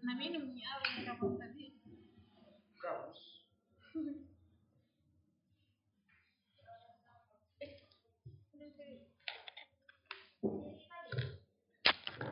nah 0.00 0.14
minumnya 0.16 0.68
apa 0.80 1.26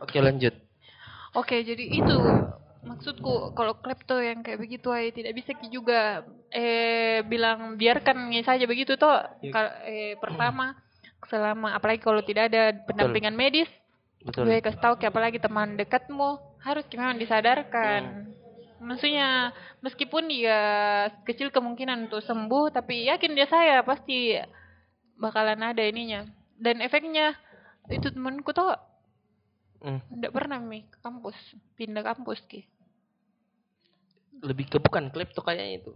Oke 0.04 0.18
lanjut. 0.20 0.54
Oke, 1.34 1.64
jadi 1.66 1.84
itu 1.90 2.18
maksudku 2.84 3.56
kalau 3.56 3.74
klepto 3.80 4.20
yang 4.20 4.44
kayak 4.44 4.60
begitu 4.60 4.88
ay 4.92 5.10
tidak 5.10 5.32
bisa 5.34 5.56
ki 5.56 5.72
juga 5.72 6.22
eh 6.52 7.24
bilang 7.24 7.74
biarkan 7.74 8.30
saja 8.44 8.64
begitu 8.68 8.94
toh. 8.94 9.18
Kal- 9.50 9.80
eh 9.88 10.14
pertama 10.20 10.76
selama 11.26 11.72
apalagi 11.72 12.04
kalau 12.04 12.20
tidak 12.20 12.52
ada 12.52 12.76
pendampingan 12.84 13.32
medis, 13.32 13.68
Betul. 14.20 14.48
gue 14.48 14.60
kasih 14.60 14.80
tahu 14.80 14.94
ki 15.00 15.08
apalagi 15.08 15.40
teman 15.40 15.74
dekatmu 15.74 16.36
harus 16.60 16.84
memang 16.92 17.16
disadarkan. 17.16 18.28
Maksudnya 18.84 19.56
meskipun 19.80 20.28
dia 20.28 20.60
kecil 21.24 21.48
kemungkinan 21.48 22.12
untuk 22.12 22.20
sembuh, 22.20 22.68
tapi 22.68 23.08
yakin 23.08 23.32
dia 23.32 23.48
saya 23.48 23.80
pasti 23.80 24.36
bakalan 25.16 25.72
ada 25.72 25.80
ininya. 25.80 26.28
Dan 26.60 26.84
efeknya 26.84 27.32
itu 27.88 28.12
temanku 28.12 28.52
tuh 28.52 28.76
Hmm. 29.84 30.00
tidak 30.08 30.32
pernah 30.32 30.56
mi 30.64 30.80
ke 30.88 30.96
kampus, 31.04 31.36
pindah 31.76 32.00
kampus 32.00 32.40
ki. 32.48 32.64
Lebih 34.42 34.66
ke 34.66 34.78
bukan 34.82 35.12
klepto 35.12 35.44
kayaknya 35.44 35.84
itu. 35.84 35.92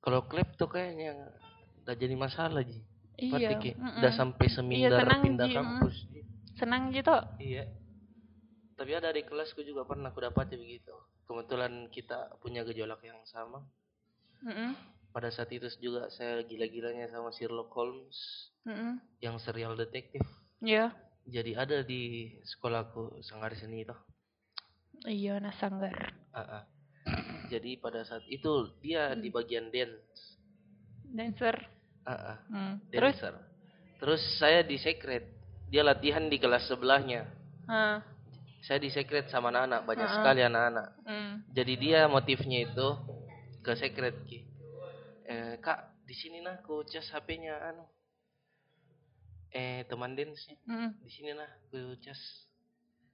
Kalau 0.00 0.24
klepto 0.24 0.64
kayaknya 0.66 1.28
udah 1.84 1.94
jadi 1.94 2.14
masalah 2.16 2.64
Ji. 2.64 2.80
Iya. 3.20 3.60
Ki. 3.60 3.76
mm-mm. 3.76 4.00
Udah 4.00 4.12
sampai 4.16 4.46
semindar 4.48 5.04
senang, 5.04 5.22
pindah 5.22 5.46
Ji, 5.46 5.52
mm. 5.52 5.58
kampus. 5.60 5.96
Senang 6.56 6.82
gitu. 6.90 7.16
Iya. 7.36 7.64
Tapi 8.80 8.92
ada 8.96 9.12
di 9.12 9.20
kelasku 9.20 9.60
juga 9.60 9.84
pernah 9.84 10.08
aku 10.08 10.24
dapati 10.24 10.56
begitu. 10.56 10.96
Kebetulan 11.28 11.92
kita 11.92 12.40
punya 12.40 12.64
gejolak 12.64 13.04
yang 13.04 13.20
sama. 13.28 13.60
Mm-mm. 14.40 14.72
Pada 15.12 15.28
saat 15.28 15.52
itu 15.52 15.68
juga 15.82 16.08
saya 16.08 16.40
gila-gilanya 16.48 17.12
sama 17.12 17.28
Sherlock 17.36 17.68
Holmes 17.76 18.48
Mm-mm. 18.64 18.96
yang 19.20 19.36
serial 19.36 19.76
detektif. 19.76 20.24
Iya. 20.64 20.96
Jadi 21.28 21.52
ada 21.52 21.84
di 21.84 22.32
sekolahku 22.40 23.20
Sanggar 23.20 23.52
Seni 23.52 23.84
itu. 23.84 23.92
Iya, 25.02 25.40
nasanggar. 25.40 26.12
Ah, 26.30 26.62
ah. 26.62 26.64
Jadi 27.48 27.76
pada 27.76 28.04
saat 28.04 28.22
itu 28.26 28.70
dia 28.78 29.12
di 29.14 29.28
bagian 29.28 29.68
dance. 29.68 30.38
Dancer. 31.04 31.56
Ah, 32.04 32.12
ah. 32.34 32.38
Hmm. 32.46 32.74
Terus, 32.88 33.16
Dancer. 33.16 33.34
Terus 33.98 34.22
saya 34.38 34.60
di 34.60 34.76
secret. 34.76 35.24
Dia 35.70 35.82
latihan 35.82 36.26
di 36.26 36.36
kelas 36.36 36.66
sebelahnya. 36.66 37.26
ah, 37.66 38.02
Saya 38.60 38.76
di 38.76 38.92
secret 38.92 39.32
sama 39.32 39.48
anak-anak, 39.48 39.80
banyak 39.88 40.04
Ah, 40.04 40.10
ah. 40.10 40.16
sekali 40.20 40.40
anak-anak. 40.44 40.88
hmm. 41.08 41.32
Jadi 41.50 41.74
dia 41.76 42.00
motifnya 42.06 42.58
itu 42.62 42.88
ke 43.60 43.72
secret 43.74 44.20
ki. 44.28 44.40
Eh, 45.24 45.54
kak, 45.58 46.04
di 46.04 46.12
sini 46.12 46.42
nah 46.42 46.58
aku 46.58 46.82
cas 46.84 47.08
HP-nya 47.08 47.56
anu. 47.56 47.86
Eh, 49.50 49.82
teman 49.86 50.14
dance 50.14 50.46
Mm. 50.62 50.90
di 51.00 51.10
sini 51.10 51.30
nah 51.32 51.46
aku 51.46 51.96
cas. 51.98 52.18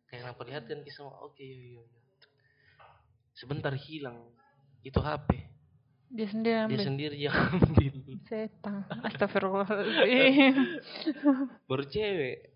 Kayak 0.07 0.33
yang 0.33 0.37
perlihatkan 0.39 0.79
ki 0.87 0.91
semua. 0.95 1.19
Oke, 1.27 1.43
yo 1.43 1.57
yo 1.57 1.83
yo. 1.83 1.85
Sebentar 3.37 3.75
hilang. 3.75 4.31
Itu 4.87 5.03
HP. 5.03 5.57
Dia 6.07 6.27
sendiri 6.31 6.55
Dia 6.55 6.65
ambil. 6.71 6.81
sendiri 6.87 7.17
yang 7.19 7.35
ambil. 7.35 7.95
Setan. 8.31 8.87
Astagfirullahaladzim. 9.11 10.55
Baru 11.67 11.85
cewek. 11.91 12.55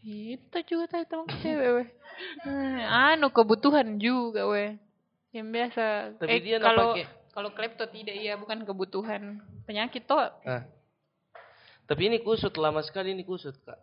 Itu 0.00 0.58
juga 0.64 0.84
tadi 0.88 1.04
teman 1.04 1.28
cewek, 1.28 1.68
weh. 1.76 1.88
Hmm, 2.40 2.80
anu 2.88 3.28
kebutuhan 3.28 4.00
juga, 4.00 4.48
weh. 4.48 4.80
Yang 5.36 5.48
biasa. 5.52 5.84
Tapi 6.16 6.32
eh, 6.32 6.40
dia 6.40 6.56
nggak 6.56 6.72
kalau 6.72 6.90
kalau 7.30 7.50
klepto 7.54 7.84
tidak 7.86 8.16
iya 8.16 8.34
bukan 8.34 8.64
kebutuhan 8.64 9.44
penyakit 9.68 10.08
toh. 10.08 10.18
Ah. 10.42 10.66
Tapi 11.86 12.02
ini 12.10 12.18
kusut 12.24 12.54
lama 12.56 12.80
sekali 12.82 13.12
ini 13.14 13.22
kusut 13.22 13.54
kak. 13.62 13.78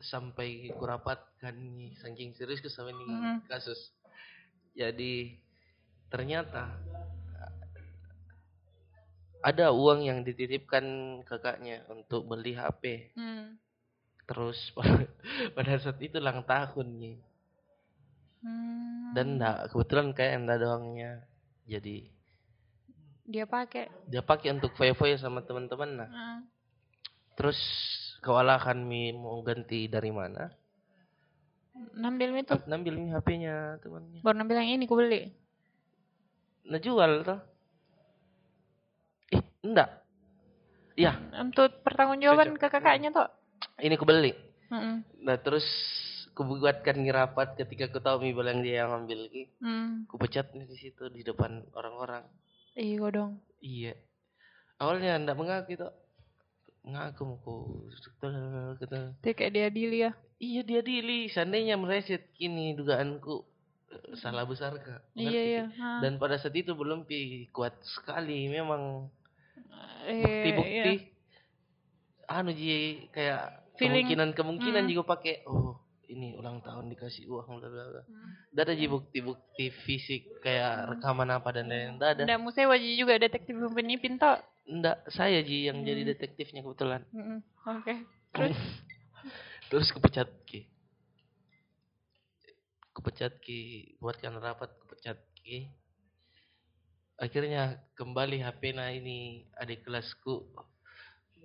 Sampai 0.00 0.72
kurapatkan 0.74 1.54
nih 1.54 1.94
saking 2.00 2.32
serius 2.34 2.64
ke 2.64 2.72
sama 2.72 2.90
ini 2.90 3.04
Mm. 3.04 3.38
kasus. 3.46 3.92
Jadi 4.72 5.36
ternyata 6.10 6.72
ada 9.40 9.72
uang 9.72 10.04
yang 10.04 10.20
dititipkan 10.20 10.84
kakaknya 11.24 11.84
untuk 11.88 12.28
beli 12.28 12.52
HP. 12.52 13.12
Hmm. 13.16 13.56
Terus 14.28 14.56
pada, 15.56 15.80
saat 15.80 15.98
itu 16.04 16.20
ulang 16.20 16.44
tahun 16.44 16.88
nih. 17.00 17.16
Hmm. 18.44 19.12
Dan 19.16 19.26
enggak, 19.36 19.72
kebetulan 19.72 20.08
kayak 20.12 20.32
enggak 20.44 20.56
ada 20.60 20.66
uangnya. 20.76 21.12
Jadi 21.68 21.96
dia 23.30 23.46
pakai. 23.46 23.86
dia 24.10 24.26
pakai 24.26 24.50
untuk 24.58 24.74
foya-foya 24.74 25.14
sama 25.16 25.40
teman-teman 25.46 25.90
nah. 26.02 26.10
Ah. 26.10 26.38
Terus 27.38 27.58
kewalahan 28.20 28.78
mi 28.80 29.10
mau 29.12 29.40
ganti 29.40 29.88
dari 29.88 30.12
mana? 30.12 30.48
Nambil 31.96 32.36
itu. 32.36 32.54
Nambil 32.68 32.94
nih 33.00 33.08
HP-nya 33.16 33.54
temannya. 33.80 34.20
Baru 34.20 34.36
nambil 34.36 34.60
yang 34.60 34.76
ini 34.76 34.84
ku 34.84 34.94
beli. 34.96 35.32
Nah 36.68 36.76
jual 36.76 37.24
tuh. 37.24 37.40
Eh, 39.32 39.42
enggak. 39.64 39.88
Ya, 40.98 41.16
Untuk 41.40 41.80
pertanggungjawaban 41.80 42.60
ke 42.60 42.68
kakaknya 42.68 43.08
tuh. 43.08 43.28
ini 43.80 43.96
ku 43.96 44.04
beli. 44.04 44.36
Mm 44.68 45.24
Nah 45.24 45.36
terus 45.40 45.64
ku 46.36 46.44
buatkan 46.44 47.00
ngirapat 47.00 47.56
ketika 47.56 47.88
ku 47.88 47.98
tahu 47.98 48.20
mi 48.20 48.36
bilang 48.36 48.60
dia 48.60 48.84
yang 48.84 49.04
ambil 49.04 49.24
ki. 49.32 49.48
Hmm. 49.64 50.04
Ku 50.04 50.20
pecat 50.20 50.52
di 50.52 50.76
situ 50.76 51.08
di 51.08 51.24
depan 51.24 51.64
orang-orang. 51.72 52.28
Iya 52.76 53.08
dong. 53.08 53.40
Iya. 53.64 53.96
Awalnya 54.76 55.16
enggak 55.16 55.36
mengaku 55.40 55.70
itu. 55.76 55.88
Ngaku 56.80 57.20
mau 57.22 57.36
ku 57.38 57.54
kata. 58.80 59.12
Dia 59.20 59.32
kayak 59.32 59.52
dia 59.52 59.64
adili 59.68 59.98
ya. 60.00 60.10
Iya 60.40 60.60
dia 60.64 60.80
dili. 60.80 61.28
Seandainya 61.28 61.76
mereset 61.76 62.32
kini 62.32 62.72
dugaanku 62.72 63.44
eh, 63.90 64.16
salah 64.16 64.48
besar 64.48 64.80
kak. 64.80 65.04
Iya 65.12 65.28
Ngerti, 65.28 65.50
iya. 65.52 65.64
Ha. 65.76 65.88
Dan 66.00 66.16
pada 66.16 66.40
saat 66.40 66.56
itu 66.56 66.72
belum 66.72 67.04
pi 67.04 67.44
kuat 67.52 67.76
sekali. 67.84 68.48
Memang 68.48 69.12
Eh, 70.08 70.16
bukti-bukti. 70.16 70.92
iya. 70.96 71.04
Anu 72.26 72.50
ji 72.50 73.04
kayak 73.10 73.60
Feeling. 73.76 74.06
kemungkinan-kemungkinan 74.08 74.84
Hmm. 74.86 74.90
juga 74.90 75.02
pakai. 75.10 75.44
Oh 75.44 75.76
ini 76.06 76.34
ulang 76.34 76.58
tahun 76.58 76.90
dikasih 76.90 77.28
uang 77.28 77.60
bla 77.60 77.68
bla 77.68 77.84
bla. 77.86 78.02
Hmm. 78.02 78.32
Tidak 78.50 78.64
ada 78.64 78.72
ji 78.72 78.86
bukti-bukti 78.86 79.68
fisik 79.84 80.40
kayak 80.40 80.90
rekaman 80.90 81.28
apa 81.28 81.48
dan 81.52 81.68
lain-lain. 81.68 82.00
Ada. 82.00 82.24
Nggak 82.24 82.40
musai 82.40 82.64
wajib 82.64 82.92
juga 82.96 83.14
detektif 83.14 83.52
penipin 83.70 84.16
toh. 84.16 84.40
Enggak, 84.70 85.02
saya 85.10 85.42
Ji 85.42 85.66
yang 85.66 85.82
jadi 85.82 86.06
Hmm. 86.06 86.10
detektifnya 86.14 86.62
kebetulan. 86.62 87.02
Mm-mm. 87.10 87.38
Oke. 87.66 87.94
Terus 88.30 88.54
Terus 89.70 89.90
kepecat 89.94 90.26
Ki. 90.46 90.66
Kepecat 92.90 93.38
Ki, 93.38 93.94
buatkan 94.02 94.34
rapat 94.38 94.70
kepecat 94.82 95.18
Ki. 95.38 95.70
Akhirnya 97.20 97.78
kembali 97.94 98.42
HP 98.42 98.74
nah 98.74 98.90
ini 98.90 99.46
adik 99.54 99.86
kelasku. 99.86 100.42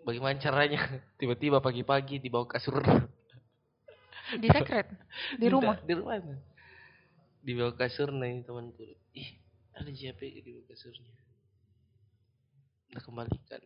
Bagaimana 0.06 0.38
caranya? 0.42 0.82
Tiba-tiba 1.22 1.62
pagi-pagi 1.62 2.18
di 2.24 2.30
bawah 2.30 2.50
kasur. 2.50 2.82
di 4.42 4.50
sekret 4.50 4.90
di 5.38 5.46
rumah. 5.46 5.78
Di 5.86 5.94
rumah. 5.94 6.18
Di 7.46 7.54
bawah 7.54 7.78
kasur 7.78 8.10
nah 8.10 8.26
ini 8.26 8.42
temanku. 8.42 8.82
Ih, 9.14 9.30
ada 9.78 9.90
HP 9.90 10.42
di 10.42 10.50
bawah 10.50 10.66
kasurnya. 10.74 11.25
Nah 12.96 13.04
kembalikan. 13.04 13.60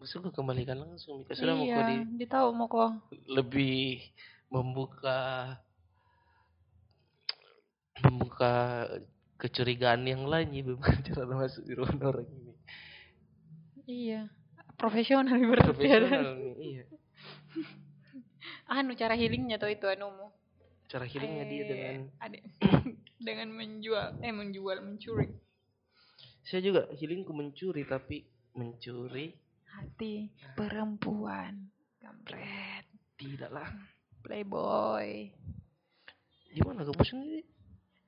Maksud 0.00 0.20
gue 0.20 0.32
kembalikan 0.32 0.80
langsung. 0.80 1.20
Mika 1.20 1.36
sudah 1.36 1.52
mau 1.52 1.64
kok 1.66 1.84
di 1.84 1.94
iya, 1.94 2.08
dia 2.16 2.28
tahu 2.30 2.48
mau 2.50 2.66
kok. 2.66 2.90
lebih 3.28 4.00
membuka 4.48 5.52
membuka 8.00 8.84
kecurigaan 9.36 10.04
yang 10.04 10.24
lain 10.24 10.50
ya 10.50 10.62
cara 11.04 11.24
masuk 11.36 11.62
di 11.64 11.74
rumah 11.74 12.00
orang 12.06 12.26
ini 12.26 12.52
Iya. 13.84 14.20
Profesional 14.74 15.36
berarti 15.52 15.68
ya. 15.84 16.00
profesional 16.00 16.28
nih 16.34 16.54
iya 16.58 16.84
Anu 18.74 18.92
cara 18.94 19.12
healingnya 19.12 19.56
tuh 19.56 19.68
itu 19.68 19.84
anumu. 19.84 20.32
cara 20.86 21.04
healingnya 21.04 21.44
dia 21.44 21.62
Eh, 21.62 21.68
dengan 21.68 21.94
dengan 23.26 23.48
menjual 23.52 24.20
eh 24.20 24.32
menjual 24.32 24.78
mencuri 24.80 25.28
saya 26.44 26.60
juga 26.60 26.86
healingku 26.92 27.32
mencuri 27.32 27.88
tapi 27.88 28.24
mencuri 28.54 29.32
hati 29.68 30.28
perempuan. 30.54 31.72
Kampret. 32.04 32.84
tidaklah 33.16 33.64
Playboy. 34.20 35.32
gimana 36.52 36.84
kamu 36.84 37.00
sendiri 37.02 37.40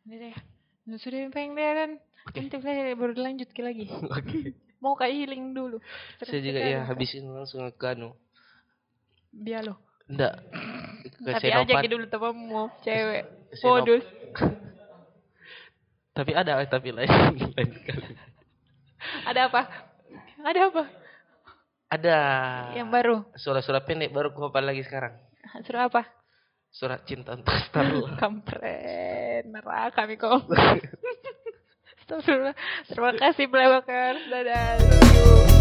Ini 0.06 0.14
deh. 0.20 0.36
Sudah 1.00 1.32
pengen 1.32 1.56
deh 1.56 1.66
kan. 1.74 1.90
Oke. 2.28 2.38
Nanti 2.44 2.56
saya 2.60 2.92
baru 2.94 3.16
lanjut 3.16 3.48
ke 3.50 3.64
lagi. 3.64 3.88
oke 4.20 4.40
Mau 4.84 4.92
kayak 4.94 5.16
healing 5.16 5.56
dulu. 5.56 5.80
saya 6.20 6.44
juga 6.44 6.60
ya 6.60 6.84
habisin 6.84 7.32
langsung 7.32 7.64
ke 7.72 7.86
anu 7.88 8.12
Biar 9.32 9.64
loh. 9.64 9.80
enggak 10.06 10.38
ke 11.24 11.32
Tapi 11.34 11.48
aja 11.50 11.64
senopat 11.64 11.82
gitu 11.88 11.92
dulu 11.96 12.06
temanmu 12.06 12.62
cewek. 12.84 13.24
Modus. 13.64 14.04
tapi 16.16 16.32
ada 16.32 16.64
tapi 16.64 16.96
lain 16.96 17.08
lain 17.56 17.70
kali 17.84 18.08
Ada 19.24 19.40
apa? 19.48 19.62
Ada 20.42 20.60
apa? 20.68 20.82
ada 21.86 22.16
Yang 22.74 22.88
baru. 22.90 23.16
surat-surat 23.38 23.86
pendek 23.86 24.10
baru 24.10 24.34
ku 24.34 24.42
hafal 24.42 24.66
lagi 24.66 24.82
sekarang 24.82 25.14
Suruh 25.62 25.86
apa? 25.86 26.02
surat 26.68 27.06
cinta 27.06 27.32
untuk 27.32 27.54
Starla 27.62 28.10
Kampret. 28.20 29.46
Neraka 29.46 30.04
nih 30.04 30.18
kok. 30.22 30.44
Terima 32.86 33.12
kasih 33.16 33.46
Playwalkers. 33.48 34.22
Dadah. 34.28 35.55